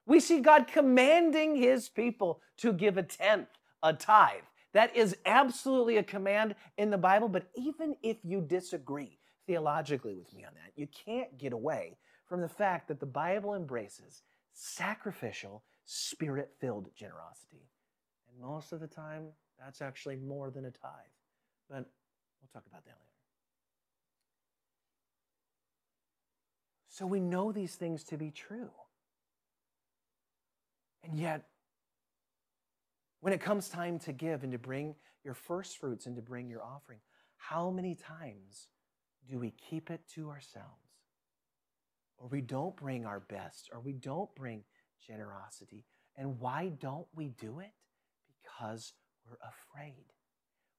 We 0.08 0.20
see 0.20 0.40
God 0.40 0.66
commanding 0.66 1.54
his 1.54 1.90
people 1.90 2.40
to 2.56 2.72
give 2.72 2.96
a 2.96 3.02
tenth, 3.02 3.48
a 3.82 3.92
tithe. 3.92 4.42
That 4.72 4.96
is 4.96 5.14
absolutely 5.26 5.98
a 5.98 6.02
command 6.02 6.54
in 6.78 6.88
the 6.88 6.96
Bible, 6.96 7.28
but 7.28 7.50
even 7.54 7.94
if 8.02 8.16
you 8.24 8.40
disagree 8.40 9.18
theologically 9.46 10.14
with 10.14 10.32
me 10.32 10.44
on 10.44 10.52
that, 10.54 10.72
you 10.76 10.86
can't 10.86 11.36
get 11.36 11.52
away 11.52 11.98
from 12.26 12.40
the 12.40 12.48
fact 12.48 12.88
that 12.88 13.00
the 13.00 13.06
Bible 13.06 13.54
embraces 13.54 14.22
sacrificial, 14.54 15.62
spirit 15.84 16.52
filled 16.58 16.88
generosity. 16.96 17.68
And 18.30 18.40
most 18.40 18.72
of 18.72 18.80
the 18.80 18.86
time, 18.86 19.24
that's 19.58 19.82
actually 19.82 20.16
more 20.16 20.50
than 20.50 20.64
a 20.64 20.70
tithe. 20.70 20.90
But 21.68 21.84
we'll 22.40 22.48
talk 22.52 22.64
about 22.66 22.84
that 22.86 22.92
later. 22.92 23.12
So 26.88 27.06
we 27.06 27.20
know 27.20 27.52
these 27.52 27.74
things 27.74 28.04
to 28.04 28.16
be 28.16 28.30
true. 28.30 28.70
And 31.08 31.18
yet, 31.18 31.44
when 33.20 33.32
it 33.32 33.40
comes 33.40 33.68
time 33.68 33.98
to 34.00 34.12
give 34.12 34.42
and 34.42 34.52
to 34.52 34.58
bring 34.58 34.94
your 35.24 35.34
first 35.34 35.78
fruits 35.78 36.06
and 36.06 36.14
to 36.16 36.22
bring 36.22 36.48
your 36.48 36.62
offering, 36.62 37.00
how 37.36 37.70
many 37.70 37.94
times 37.94 38.68
do 39.28 39.38
we 39.38 39.50
keep 39.52 39.90
it 39.90 40.02
to 40.14 40.28
ourselves? 40.28 40.66
Or 42.18 42.28
we 42.28 42.40
don't 42.40 42.76
bring 42.76 43.06
our 43.06 43.20
best, 43.20 43.70
or 43.72 43.80
we 43.80 43.92
don't 43.92 44.32
bring 44.34 44.64
generosity. 45.06 45.84
And 46.16 46.38
why 46.40 46.72
don't 46.80 47.06
we 47.14 47.28
do 47.28 47.60
it? 47.60 47.72
Because 48.42 48.92
we're 49.24 49.38
afraid. 49.48 50.04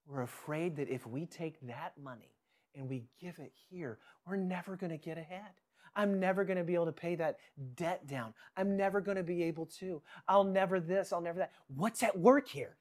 We're 0.05 0.21
afraid 0.21 0.75
that 0.75 0.89
if 0.89 1.07
we 1.07 1.25
take 1.25 1.59
that 1.67 1.93
money 2.01 2.35
and 2.75 2.89
we 2.89 3.05
give 3.21 3.39
it 3.39 3.53
here, 3.69 3.99
we're 4.27 4.35
never 4.35 4.75
going 4.75 4.91
to 4.91 4.97
get 4.97 5.17
ahead. 5.17 5.53
I'm 5.95 6.19
never 6.19 6.43
going 6.43 6.58
to 6.58 6.63
be 6.63 6.73
able 6.73 6.86
to 6.86 6.91
pay 6.91 7.15
that 7.15 7.38
debt 7.75 8.08
down. 8.08 8.34
I'm 8.58 8.78
never 8.78 9.02
going 9.02 9.17
to 9.17 9.23
be 9.23 9.43
able 9.43 9.65
to. 9.80 10.02
I'll 10.28 10.43
never 10.43 10.80
this, 10.80 11.12
I'll 11.13 11.21
never 11.21 11.39
that. 11.39 11.52
What's 11.75 12.04
at 12.04 12.17
work 12.17 12.47
here? 12.47 12.78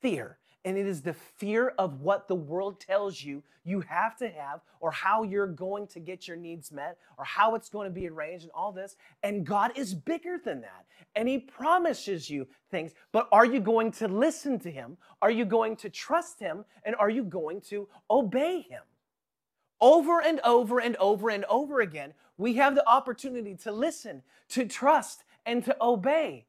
Fear. 0.00 0.38
And 0.64 0.76
it 0.76 0.86
is 0.86 1.00
the 1.00 1.14
fear 1.14 1.74
of 1.78 2.00
what 2.00 2.26
the 2.26 2.34
world 2.34 2.80
tells 2.80 3.22
you 3.22 3.44
you 3.62 3.80
have 3.82 4.16
to 4.18 4.28
have, 4.28 4.60
or 4.80 4.90
how 4.90 5.22
you're 5.22 5.46
going 5.46 5.86
to 5.88 6.00
get 6.00 6.26
your 6.26 6.36
needs 6.36 6.72
met, 6.72 6.98
or 7.18 7.24
how 7.24 7.54
it's 7.54 7.68
going 7.68 7.88
to 7.88 7.94
be 7.94 8.08
arranged, 8.08 8.44
and 8.44 8.52
all 8.52 8.72
this. 8.72 8.96
And 9.22 9.44
God 9.46 9.72
is 9.76 9.94
bigger 9.94 10.38
than 10.44 10.60
that. 10.62 10.86
And 11.14 11.28
He 11.28 11.38
promises 11.38 12.28
you 12.30 12.46
things. 12.70 12.92
But 13.12 13.28
are 13.32 13.44
you 13.46 13.60
going 13.60 13.92
to 13.92 14.08
listen 14.08 14.58
to 14.60 14.70
Him? 14.70 14.96
Are 15.22 15.30
you 15.30 15.44
going 15.44 15.76
to 15.76 15.90
trust 15.90 16.40
Him? 16.40 16.64
And 16.84 16.96
are 16.96 17.10
you 17.10 17.24
going 17.24 17.60
to 17.62 17.88
obey 18.10 18.62
Him? 18.68 18.82
Over 19.80 20.22
and 20.22 20.40
over 20.44 20.78
and 20.80 20.96
over 20.96 21.28
and 21.30 21.44
over 21.46 21.80
again, 21.80 22.14
we 22.38 22.54
have 22.54 22.74
the 22.74 22.88
opportunity 22.88 23.54
to 23.56 23.72
listen, 23.72 24.22
to 24.50 24.66
trust, 24.66 25.24
and 25.44 25.64
to 25.64 25.76
obey, 25.80 26.46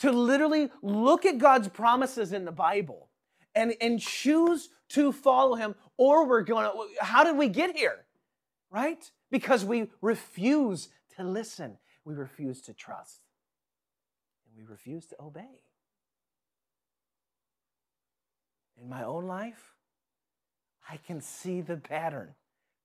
to 0.00 0.12
literally 0.12 0.70
look 0.82 1.26
at 1.26 1.38
God's 1.38 1.68
promises 1.68 2.32
in 2.32 2.44
the 2.44 2.52
Bible 2.52 3.08
and, 3.54 3.74
and 3.80 4.00
choose 4.00 4.68
to 4.90 5.12
follow 5.12 5.56
Him, 5.56 5.74
or 5.96 6.26
we're 6.26 6.42
going 6.42 6.64
to, 6.64 7.04
how 7.04 7.24
did 7.24 7.36
we 7.36 7.48
get 7.48 7.76
here? 7.76 8.04
Right? 8.70 9.10
Because 9.30 9.64
we 9.64 9.90
refuse 10.00 10.88
to 11.16 11.24
listen, 11.24 11.78
we 12.04 12.14
refuse 12.14 12.62
to 12.62 12.72
trust, 12.72 13.20
and 14.46 14.56
we 14.56 14.70
refuse 14.70 15.06
to 15.06 15.16
obey. 15.20 15.62
In 18.80 18.88
my 18.88 19.02
own 19.02 19.26
life, 19.26 19.74
I 20.88 20.96
can 20.96 21.20
see 21.20 21.60
the 21.60 21.76
pattern 21.76 22.34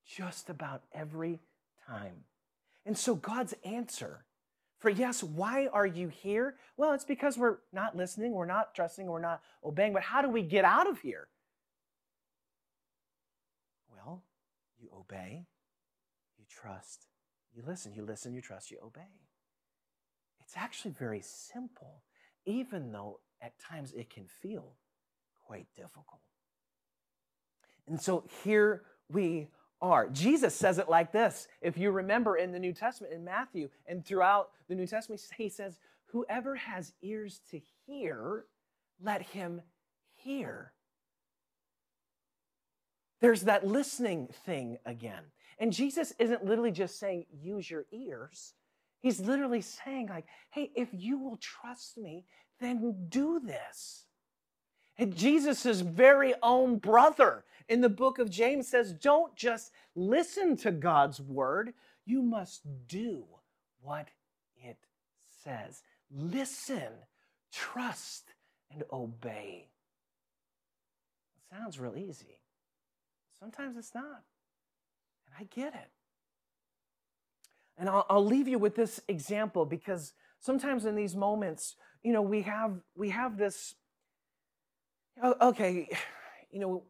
just 0.06 0.50
about 0.50 0.84
every 0.94 1.39
time. 1.88 2.26
And 2.86 2.98
so 2.98 3.16
God's 3.16 3.54
answer 3.63 4.26
for 4.84 4.89
yes, 4.89 5.24
why 5.24 5.68
are 5.68 5.86
you 5.86 6.10
here? 6.10 6.56
Well, 6.76 6.92
it's 6.92 7.06
because 7.06 7.38
we're 7.38 7.60
not 7.72 7.96
listening, 7.96 8.34
we're 8.34 8.46
not 8.46 8.76
trusting, 8.76 9.06
we're 9.08 9.22
not 9.22 9.42
obeying. 9.63 9.94
But 9.94 10.04
how 10.04 10.22
do 10.22 10.28
we 10.28 10.42
get 10.42 10.66
out 10.66 10.89
of 10.89 11.00
here? 11.00 11.30
Well, 13.89 14.24
you 14.78 14.89
obey, 14.94 15.46
you 16.38 16.44
trust, 16.50 17.08
you 17.56 17.63
listen, 17.66 17.94
you 17.94 18.04
listen, 18.04 18.34
you 18.34 18.42
trust, 18.42 18.72
you 18.72 18.78
obey. 18.84 19.08
It's 20.42 20.58
actually 20.58 20.92
very 20.92 21.22
simple, 21.22 22.04
even 22.46 22.92
though 22.92 23.22
at 23.42 23.58
times 23.60 23.94
it 23.94 24.10
can 24.10 24.26
feel 24.28 24.74
quite 25.48 25.68
difficult. 25.78 26.20
And 27.88 28.02
so 28.02 28.26
here 28.44 28.82
we 29.10 29.48
are. 29.84 30.10
Jesus 30.10 30.56
says 30.56 30.80
it 30.80 30.89
like 30.89 31.12
this. 31.12 31.48
If 31.62 31.78
you 31.78 31.91
remember 31.91 32.38
in 32.38 32.52
the 32.52 32.60
New 32.60 32.74
Testament, 32.74 33.13
in 33.13 33.24
Matthew, 33.24 33.69
and 33.86 34.04
throughout 34.04 34.50
the 34.67 34.76
New 34.76 34.88
Testament, 34.88 35.22
he 35.38 35.50
says, 35.50 35.78
Whoever 36.08 36.56
has 36.56 36.93
ears 37.02 37.41
to 37.52 37.60
hear, 37.86 38.46
let 39.02 39.22
him 39.22 39.62
hear. 40.15 40.72
There's 43.19 43.41
that 43.41 43.65
listening 43.65 44.30
thing 44.46 44.78
again. 44.86 45.24
And 45.60 45.72
Jesus 45.72 46.13
isn't 46.19 46.46
literally 46.46 46.72
just 46.72 47.00
saying, 47.00 47.26
use 47.32 47.69
your 47.69 47.86
ears. 47.91 48.54
He's 49.00 49.19
literally 49.19 49.62
saying, 49.62 50.08
like, 50.08 50.26
hey, 50.52 50.72
if 50.76 50.89
you 50.91 51.17
will 51.17 51.38
trust 51.38 51.98
me, 51.98 52.26
then 52.60 53.08
do 53.10 53.39
this. 53.39 54.06
And 54.98 55.15
Jesus' 55.15 55.82
very 55.82 56.34
own 56.43 56.78
brother 56.78 57.43
in 57.69 57.82
the 57.82 57.89
book 57.89 58.19
of 58.19 58.30
James 58.30 58.67
says, 58.67 58.93
don't 58.93 59.36
just 59.36 59.71
listen 59.95 60.56
to 60.58 60.71
God's 60.71 61.19
word, 61.19 61.73
you 62.06 62.21
must 62.21 62.62
do 62.88 63.23
what 63.82 64.10
it 64.62 64.78
says. 65.43 65.82
Listen, 66.12 66.91
trust, 67.52 68.34
and 68.71 68.84
obey. 68.91 69.69
It 71.38 71.56
sounds 71.56 71.80
real 71.80 71.97
easy. 71.97 72.39
Sometimes 73.39 73.78
it's 73.78 73.93
not. 73.93 74.23
And 75.26 75.36
I 75.39 75.43
get 75.56 75.73
it. 75.73 75.89
And 77.78 77.89
I'll, 77.89 78.06
I'll 78.10 78.26
leave 78.26 78.47
you 78.47 78.60
with 78.60 78.76
this 78.76 79.02
example 79.08 79.65
because 79.65 80.13
sometimes 80.39 80.86
in 80.86 80.95
these 80.95 81.15
moments, 81.15 81.76
you 82.04 82.13
know, 82.13 82.21
we 82.21 82.41
have 82.43 82.80
we 82.95 83.10
have 83.10 83.38
this 83.38 83.76
oh, 85.21 85.36
okay, 85.49 85.89
you 86.52 86.60
know, 86.60 86.84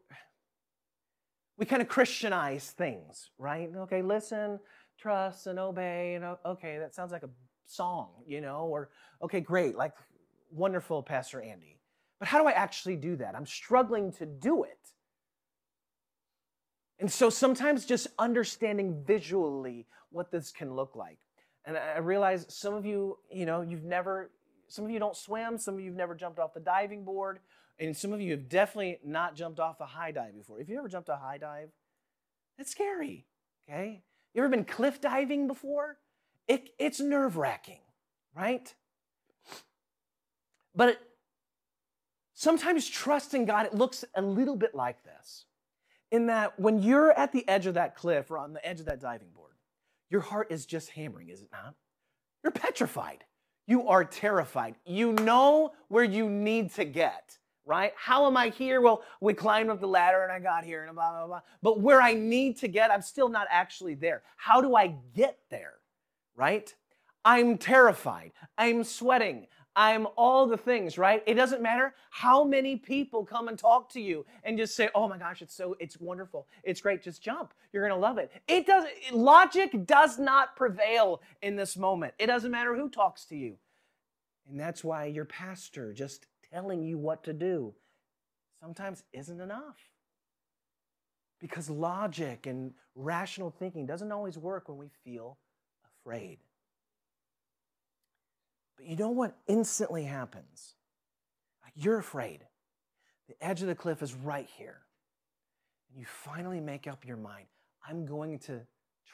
we 1.56 1.66
kind 1.66 1.82
of 1.82 1.88
Christianize 1.88 2.70
things, 2.70 3.30
right? 3.38 3.70
Okay, 3.76 4.02
listen, 4.02 4.58
trust, 4.98 5.46
and 5.46 5.58
obey. 5.58 6.14
And 6.14 6.36
okay, 6.44 6.78
that 6.78 6.94
sounds 6.94 7.12
like 7.12 7.22
a 7.22 7.30
song, 7.66 8.10
you 8.26 8.40
know, 8.40 8.66
or 8.70 8.90
okay, 9.22 9.40
great, 9.40 9.76
like 9.76 9.92
wonderful, 10.50 11.02
Pastor 11.02 11.40
Andy. 11.40 11.78
But 12.18 12.28
how 12.28 12.40
do 12.40 12.48
I 12.48 12.52
actually 12.52 12.96
do 12.96 13.16
that? 13.16 13.34
I'm 13.34 13.46
struggling 13.46 14.12
to 14.12 14.26
do 14.26 14.64
it. 14.64 14.78
And 17.00 17.10
so 17.10 17.28
sometimes 17.28 17.84
just 17.84 18.06
understanding 18.18 19.02
visually 19.04 19.86
what 20.10 20.30
this 20.30 20.52
can 20.52 20.74
look 20.74 20.94
like. 20.94 21.18
And 21.66 21.76
I 21.76 21.98
realize 21.98 22.46
some 22.48 22.74
of 22.74 22.86
you, 22.86 23.18
you 23.30 23.46
know, 23.46 23.62
you've 23.62 23.84
never, 23.84 24.30
some 24.68 24.84
of 24.84 24.90
you 24.90 24.98
don't 24.98 25.16
swim, 25.16 25.58
some 25.58 25.74
of 25.74 25.80
you 25.80 25.86
have 25.86 25.96
never 25.96 26.14
jumped 26.14 26.38
off 26.38 26.54
the 26.54 26.60
diving 26.60 27.04
board, 27.04 27.40
and 27.78 27.96
some 27.96 28.12
of 28.12 28.20
you 28.20 28.32
have 28.32 28.48
definitely 28.48 28.98
not 29.04 29.34
jumped 29.34 29.58
off 29.58 29.80
a 29.80 29.86
high 29.86 30.12
dive 30.12 30.36
before. 30.36 30.60
If 30.60 30.68
you 30.68 30.78
ever 30.78 30.88
jumped 30.88 31.08
a 31.08 31.16
high 31.16 31.38
dive, 31.38 31.70
it's 32.58 32.70
scary. 32.70 33.26
Okay? 33.68 34.02
You 34.32 34.42
ever 34.42 34.48
been 34.48 34.64
cliff 34.64 35.00
diving 35.00 35.46
before? 35.46 35.98
It, 36.46 36.70
it's 36.78 37.00
nerve 37.00 37.36
wracking, 37.36 37.80
right? 38.36 38.72
But 40.74 40.90
it, 40.90 40.98
sometimes 42.34 42.88
trusting 42.88 43.46
God, 43.46 43.66
it 43.66 43.74
looks 43.74 44.04
a 44.14 44.22
little 44.22 44.56
bit 44.56 44.74
like 44.74 45.02
this. 45.04 45.46
In 46.10 46.26
that 46.26 46.60
when 46.60 46.82
you're 46.82 47.10
at 47.12 47.32
the 47.32 47.48
edge 47.48 47.66
of 47.66 47.74
that 47.74 47.96
cliff 47.96 48.30
or 48.30 48.38
on 48.38 48.52
the 48.52 48.64
edge 48.64 48.78
of 48.78 48.86
that 48.86 49.00
diving 49.00 49.30
board, 49.34 49.54
your 50.10 50.20
heart 50.20 50.48
is 50.50 50.66
just 50.66 50.90
hammering, 50.90 51.28
is 51.28 51.40
it 51.40 51.48
not? 51.50 51.74
You're 52.42 52.52
petrified. 52.52 53.24
You 53.66 53.88
are 53.88 54.04
terrified. 54.04 54.76
You 54.84 55.12
know 55.12 55.72
where 55.88 56.04
you 56.04 56.28
need 56.28 56.72
to 56.74 56.84
get 56.84 57.38
right? 57.66 57.92
How 57.96 58.26
am 58.26 58.36
I 58.36 58.50
here? 58.50 58.80
Well, 58.80 59.02
we 59.20 59.34
climbed 59.34 59.70
up 59.70 59.80
the 59.80 59.86
ladder 59.86 60.22
and 60.22 60.32
I 60.32 60.38
got 60.38 60.64
here 60.64 60.84
and 60.84 60.94
blah, 60.94 61.10
blah, 61.10 61.26
blah. 61.26 61.40
But 61.62 61.80
where 61.80 62.00
I 62.00 62.14
need 62.14 62.58
to 62.58 62.68
get, 62.68 62.90
I'm 62.90 63.02
still 63.02 63.28
not 63.28 63.46
actually 63.50 63.94
there. 63.94 64.22
How 64.36 64.60
do 64.60 64.76
I 64.76 64.94
get 65.14 65.38
there, 65.50 65.74
right? 66.36 66.72
I'm 67.24 67.56
terrified. 67.56 68.32
I'm 68.58 68.84
sweating. 68.84 69.46
I'm 69.76 70.06
all 70.16 70.46
the 70.46 70.56
things, 70.56 70.98
right? 70.98 71.22
It 71.26 71.34
doesn't 71.34 71.60
matter 71.60 71.94
how 72.10 72.44
many 72.44 72.76
people 72.76 73.24
come 73.24 73.48
and 73.48 73.58
talk 73.58 73.90
to 73.94 74.00
you 74.00 74.24
and 74.44 74.56
just 74.56 74.76
say, 74.76 74.88
"Oh 74.94 75.08
my 75.08 75.18
gosh, 75.18 75.42
it's 75.42 75.54
so 75.54 75.76
it's 75.80 75.98
wonderful. 75.98 76.46
It's 76.62 76.80
great. 76.80 77.02
Just 77.02 77.22
jump. 77.22 77.52
You're 77.72 77.86
going 77.86 77.98
to 77.98 78.00
love 78.00 78.18
it." 78.18 78.30
It 78.46 78.66
does 78.66 78.84
logic 79.10 79.84
does 79.84 80.18
not 80.18 80.54
prevail 80.54 81.22
in 81.42 81.56
this 81.56 81.76
moment. 81.76 82.14
It 82.20 82.26
doesn't 82.26 82.52
matter 82.52 82.76
who 82.76 82.88
talks 82.88 83.24
to 83.26 83.36
you. 83.36 83.56
And 84.48 84.60
that's 84.60 84.84
why 84.84 85.06
your 85.06 85.24
pastor 85.24 85.92
just 85.92 86.26
telling 86.54 86.84
you 86.84 86.96
what 86.96 87.24
to 87.24 87.32
do 87.32 87.74
sometimes 88.60 89.02
isn't 89.12 89.40
enough. 89.40 89.90
Because 91.40 91.68
logic 91.68 92.46
and 92.46 92.72
rational 92.94 93.50
thinking 93.50 93.86
doesn't 93.86 94.12
always 94.12 94.38
work 94.38 94.68
when 94.68 94.78
we 94.78 94.90
feel 95.04 95.38
afraid. 96.00 96.38
But 98.76 98.86
you 98.86 98.96
know 98.96 99.10
what 99.10 99.36
instantly 99.46 100.04
happens? 100.04 100.74
You're 101.74 101.98
afraid. 101.98 102.40
The 103.28 103.34
edge 103.44 103.62
of 103.62 103.68
the 103.68 103.74
cliff 103.74 104.00
is 104.02 104.14
right 104.14 104.48
here. 104.56 104.80
And 105.90 105.98
you 105.98 106.06
finally 106.06 106.60
make 106.60 106.86
up 106.86 107.04
your 107.04 107.16
mind 107.16 107.46
I'm 107.86 108.06
going 108.06 108.38
to 108.40 108.60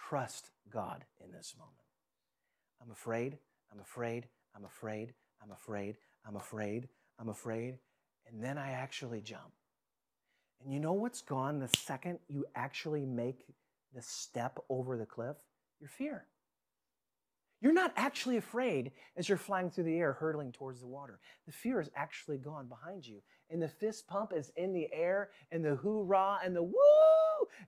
trust 0.08 0.50
God 0.72 1.04
in 1.24 1.32
this 1.32 1.54
moment. 1.58 1.74
I'm 2.80 2.92
afraid, 2.92 3.38
I'm 3.72 3.80
afraid, 3.80 4.28
I'm 4.54 4.64
afraid, 4.64 5.12
I'm 5.42 5.50
afraid, 5.50 5.96
I'm 6.24 6.36
afraid, 6.36 6.88
I'm 7.20 7.28
afraid. 7.28 7.78
And 8.26 8.42
then 8.42 8.56
I 8.58 8.72
actually 8.72 9.20
jump. 9.20 9.52
And 10.62 10.72
you 10.72 10.80
know 10.80 10.92
what's 10.92 11.22
gone 11.22 11.58
the 11.58 11.68
second 11.68 12.18
you 12.28 12.46
actually 12.54 13.04
make 13.04 13.44
the 13.94 14.02
step 14.02 14.58
over 14.68 14.96
the 14.96 15.06
cliff? 15.06 15.36
Your 15.80 15.88
fear. 15.88 16.24
You're 17.60 17.72
not 17.74 17.92
actually 17.96 18.38
afraid 18.38 18.92
as 19.16 19.28
you're 19.28 19.36
flying 19.36 19.70
through 19.70 19.84
the 19.84 19.98
air, 19.98 20.14
hurtling 20.14 20.52
towards 20.52 20.80
the 20.80 20.86
water. 20.86 21.18
The 21.46 21.52
fear 21.52 21.80
is 21.80 21.90
actually 21.94 22.38
gone 22.38 22.68
behind 22.68 23.06
you. 23.06 23.20
And 23.50 23.60
the 23.60 23.68
fist 23.68 24.06
pump 24.06 24.32
is 24.34 24.52
in 24.56 24.72
the 24.72 24.88
air, 24.92 25.30
and 25.50 25.64
the 25.64 25.74
hoorah 25.74 26.38
and 26.44 26.56
the 26.56 26.62
woo. 26.62 26.72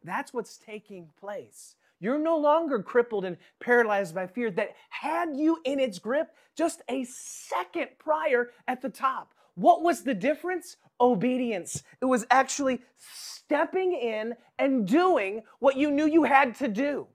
That's 0.05 0.33
what's 0.33 0.57
taking 0.57 1.09
place. 1.19 1.75
You're 2.01 2.19
no 2.19 2.38
longer 2.38 2.83
crippled 2.83 3.25
and 3.25 3.37
paralyzed 3.61 4.15
by 4.15 4.27
fear 4.27 4.51
that 4.53 4.75
had 4.88 5.37
you 5.37 5.59
in 5.65 5.79
its 5.79 5.99
grip 5.99 6.29
just 6.57 6.83
a 6.88 7.05
second 7.05 7.88
prior 7.99 8.51
at 8.67 8.81
the 8.81 8.88
top. 8.88 9.35
What 9.55 9.83
was 9.83 10.03
the 10.03 10.15
difference? 10.15 10.77
Obedience. 11.01 11.83
It 12.01 12.07
was 12.07 12.27
actually 12.31 12.81
stepping 12.99 13.93
in 13.93 14.35
and 14.59 14.87
doing 14.87 15.43
what 15.59 15.77
you 15.77 15.91
knew 15.91 16.07
you 16.07 16.25
had 16.25 16.55
to 16.57 16.69
do 16.69 17.07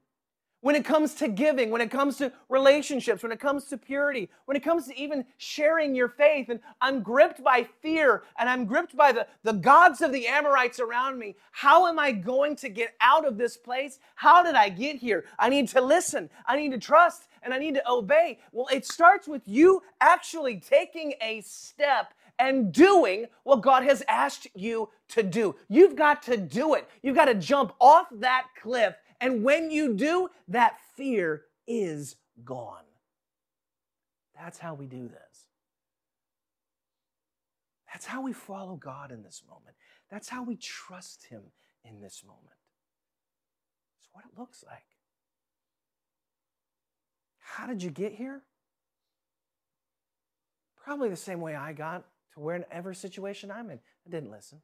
when 0.62 0.76
it 0.76 0.84
comes 0.84 1.14
to 1.14 1.28
giving, 1.28 1.70
when 1.70 1.82
it 1.82 1.92
comes 1.92 2.18
to 2.18 2.32
relationships, 2.50 3.22
when 3.22 3.32
it 3.32 3.40
comes 3.40 3.66
to 3.66 3.78
purity, 3.78 4.28
when 4.46 4.58
it 4.58 4.64
comes 4.64 4.88
to 4.88 5.00
even 5.00 5.24
sharing 5.38 5.96
your 5.96 6.10
faith. 6.10 6.50
And 6.50 6.60
I'm 6.82 7.02
gripped 7.02 7.44
by 7.44 7.68
fear 7.82 8.24
and 8.38 8.50
I'm 8.50 8.66
gripped 8.66 8.98
by 8.98 9.12
the, 9.12 9.28
the 9.44 9.54
gods 9.54 10.02
of 10.02 10.12
the 10.12 10.28
Amorites 10.28 10.80
around 10.80 11.20
me. 11.20 11.36
How 11.52 11.88
am 11.88 12.00
I 12.00 12.12
going 12.12 12.56
to 12.58 12.70
get 12.70 12.96
out 13.00 13.26
of 13.26 13.38
this 13.38 13.56
place? 13.56 14.00
How 14.16 14.44
did 14.44 14.56
I 14.56 14.70
get 14.70 14.98
here? 14.98 15.26
I 15.38 15.50
need 15.50 15.68
to 15.70 15.82
listen, 15.82 16.30
I 16.46 16.58
need 16.58 16.72
to 16.72 16.80
trust, 16.80 17.28
and 17.44 17.54
I 17.54 17.60
need 17.60 17.76
to 17.76 17.90
obey. 17.90 18.40
Well, 18.52 18.68
it 18.74 18.86
starts 18.86 19.28
with 19.28 19.44
you 19.46 19.84
actually 20.02 20.60
taking 20.60 21.14
a 21.22 21.42
step 21.42 22.14
and 22.40 22.72
doing 22.72 23.28
what 23.44 23.62
God 23.62 23.84
has 23.84 24.04
asked 24.08 24.48
you 24.56 24.90
to 25.10 25.24
do. 25.24 25.56
You've 25.68 25.96
got 25.96 26.22
to 26.24 26.38
do 26.38 26.76
it. 26.76 26.88
You've 27.02 27.16
got 27.16 27.26
to 27.26 27.36
jump 27.36 27.74
off 27.80 28.08
that 28.12 28.48
cliff 28.62 28.96
and 29.20 29.44
when 29.44 29.72
you 29.72 29.94
do, 29.94 30.30
that 30.48 30.78
fear 30.96 31.46
is 31.68 32.16
gone. 32.44 32.84
That's 34.36 34.60
how 34.60 34.76
we 34.76 34.86
do 34.86 35.08
this. 35.08 35.48
That's 37.92 38.06
how 38.06 38.22
we 38.22 38.34
follow 38.34 38.76
God 38.76 39.12
in 39.12 39.24
this 39.24 39.42
moment. 39.50 39.76
That's 40.12 40.30
how 40.30 40.44
we 40.44 40.56
trust 40.56 41.26
Him 41.26 41.42
in 41.84 42.00
this 42.00 42.24
moment. 42.26 42.46
It's 44.00 44.10
what 44.12 44.26
it 44.26 44.40
looks 44.40 44.64
like. 44.68 44.86
How 47.40 47.66
did 47.66 47.82
you 47.82 47.90
get 47.90 48.14
here? 48.14 48.44
Probably 50.84 51.10
the 51.10 51.16
same 51.16 51.42
way 51.42 51.56
I 51.56 51.74
got 51.74 52.06
to 52.38 52.44
wherever 52.44 52.94
situation 52.94 53.52
I'm 53.52 53.70
in. 53.72 53.80
I 54.06 54.10
didn't 54.10 54.32
listen. 54.32 54.62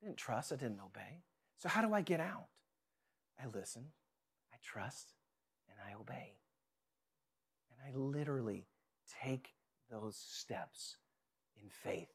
I 0.00 0.06
didn't 0.06 0.18
trust. 0.18 0.52
I 0.52 0.56
didn't 0.56 0.80
obey. 0.84 1.22
So 1.56 1.68
how 1.68 1.80
do 1.80 1.92
I 1.94 2.02
get 2.02 2.20
out? 2.20 2.46
I 3.42 3.46
listen, 3.52 3.84
I 4.52 4.56
trust, 4.62 5.14
and 5.68 5.78
I 5.86 5.98
obey. 5.98 6.36
And 7.70 7.80
I 7.86 7.98
literally 7.98 8.66
take 9.22 9.54
those 9.90 10.16
steps 10.16 10.96
in 11.62 11.68
faith 11.68 12.12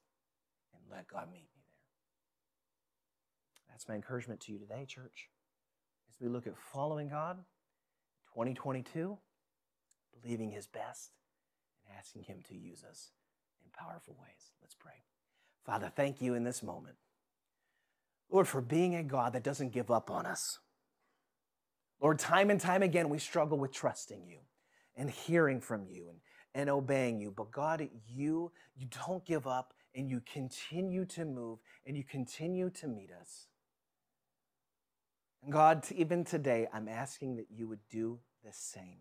and 0.74 0.82
let 0.92 1.08
God 1.08 1.28
meet 1.32 1.42
me 1.42 1.50
there. 1.54 1.62
That's 3.70 3.88
my 3.88 3.96
encouragement 3.96 4.42
to 4.42 4.52
you 4.52 4.60
today, 4.60 4.86
church. 4.88 5.30
As 6.10 6.20
we 6.20 6.28
look 6.28 6.46
at 6.46 6.58
following 6.58 7.10
God, 7.10 7.38
2022, 8.34 9.18
believing 10.22 10.52
His 10.52 10.68
best 10.68 11.12
and 11.86 11.98
asking 11.98 12.24
Him 12.24 12.42
to 12.48 12.56
use 12.56 12.84
us 12.84 13.12
powerful 13.78 14.16
ways. 14.20 14.52
Let's 14.62 14.76
pray. 14.76 15.04
Father, 15.66 15.92
thank 15.96 16.22
you 16.22 16.34
in 16.34 16.44
this 16.44 16.64
moment. 16.64 16.96
Lord, 18.30 18.48
for 18.48 18.62
being 18.62 18.96
a 18.96 19.04
God 19.04 19.34
that 19.34 19.44
doesn't 19.44 19.74
give 19.74 19.92
up 19.92 20.10
on 20.10 20.26
us. 20.26 20.60
Lord, 22.02 22.18
time 22.18 22.50
and 22.50 22.60
time 22.60 22.82
again, 22.82 23.10
we 23.10 23.20
struggle 23.20 23.58
with 23.58 23.72
trusting 23.72 24.26
you 24.26 24.40
and 24.96 25.10
hearing 25.10 25.60
from 25.60 25.86
you 25.86 26.10
and, 26.10 26.20
and 26.56 26.70
obeying 26.70 27.20
you. 27.20 27.32
But 27.32 27.52
God, 27.52 27.88
you, 28.08 28.52
you 28.76 28.88
don't 29.06 29.24
give 29.26 29.46
up 29.46 29.74
and 29.94 30.10
you 30.10 30.22
continue 30.22 31.06
to 31.06 31.26
move 31.26 31.60
and 31.86 31.96
you 31.96 32.04
continue 32.04 32.70
to 32.72 32.88
meet 32.88 33.12
us. 33.12 33.48
And 35.44 35.52
God, 35.52 35.86
even 35.96 36.24
today, 36.24 36.68
I'm 36.74 36.88
asking 36.88 37.36
that 37.38 37.48
you 37.50 37.68
would 37.68 37.80
do 37.90 38.20
the 38.44 38.54
same. 38.54 39.00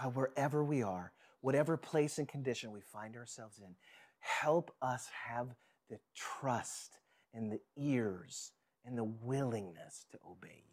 God, 0.00 0.14
wherever 0.14 0.62
we 0.62 0.82
are, 0.82 1.12
whatever 1.40 1.76
place 1.76 2.18
and 2.18 2.28
condition 2.28 2.72
we 2.72 2.80
find 2.80 3.16
ourselves 3.16 3.58
in, 3.58 3.74
help 4.18 4.70
us 4.82 5.08
have 5.28 5.48
the 5.88 5.98
trust 6.14 6.98
and 7.32 7.50
the 7.50 7.60
ears 7.76 8.52
and 8.84 8.96
the 8.96 9.04
willingness 9.04 10.06
to 10.10 10.18
obey 10.28 10.64
you 10.66 10.70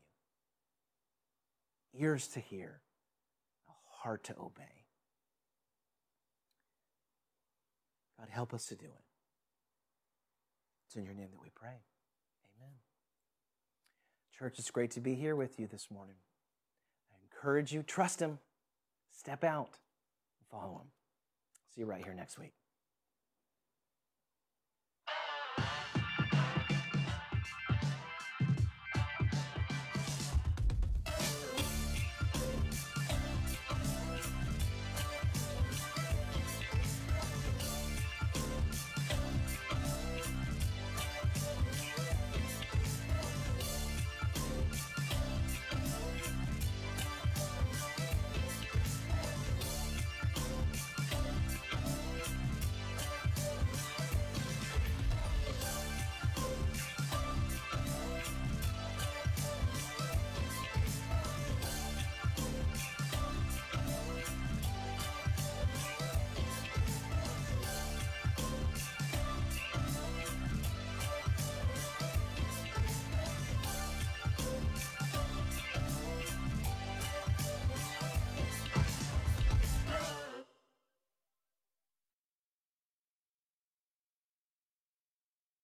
ears 1.98 2.28
to 2.30 2.40
hear, 2.40 2.82
a 3.68 3.72
heart 4.04 4.24
to 4.26 4.34
obey. 4.34 4.86
God, 8.20 8.30
help 8.30 8.54
us 8.54 8.66
to 8.68 8.76
do 8.76 8.86
it. 8.86 9.04
It's 10.88 10.96
in 10.96 11.04
your 11.04 11.14
name 11.14 11.30
that 11.32 11.42
we 11.42 11.50
pray. 11.54 11.84
Amen. 12.58 12.74
Church, 14.38 14.58
it's 14.58 14.72
great 14.72 14.92
to 14.92 15.02
be 15.02 15.16
here 15.16 15.36
with 15.36 15.60
you 15.60 15.68
this 15.68 15.90
morning. 15.92 16.16
I 17.12 17.16
encourage 17.24 17.74
you, 17.74 17.84
trust 17.84 18.22
Him, 18.22 18.40
step 19.12 19.44
out, 19.44 19.78
follow 20.52 20.80
Him. 20.80 20.92
See 21.74 21.82
you 21.82 21.88
right 21.88 22.04
here 22.04 22.14
next 22.14 22.38
week. 22.40 22.54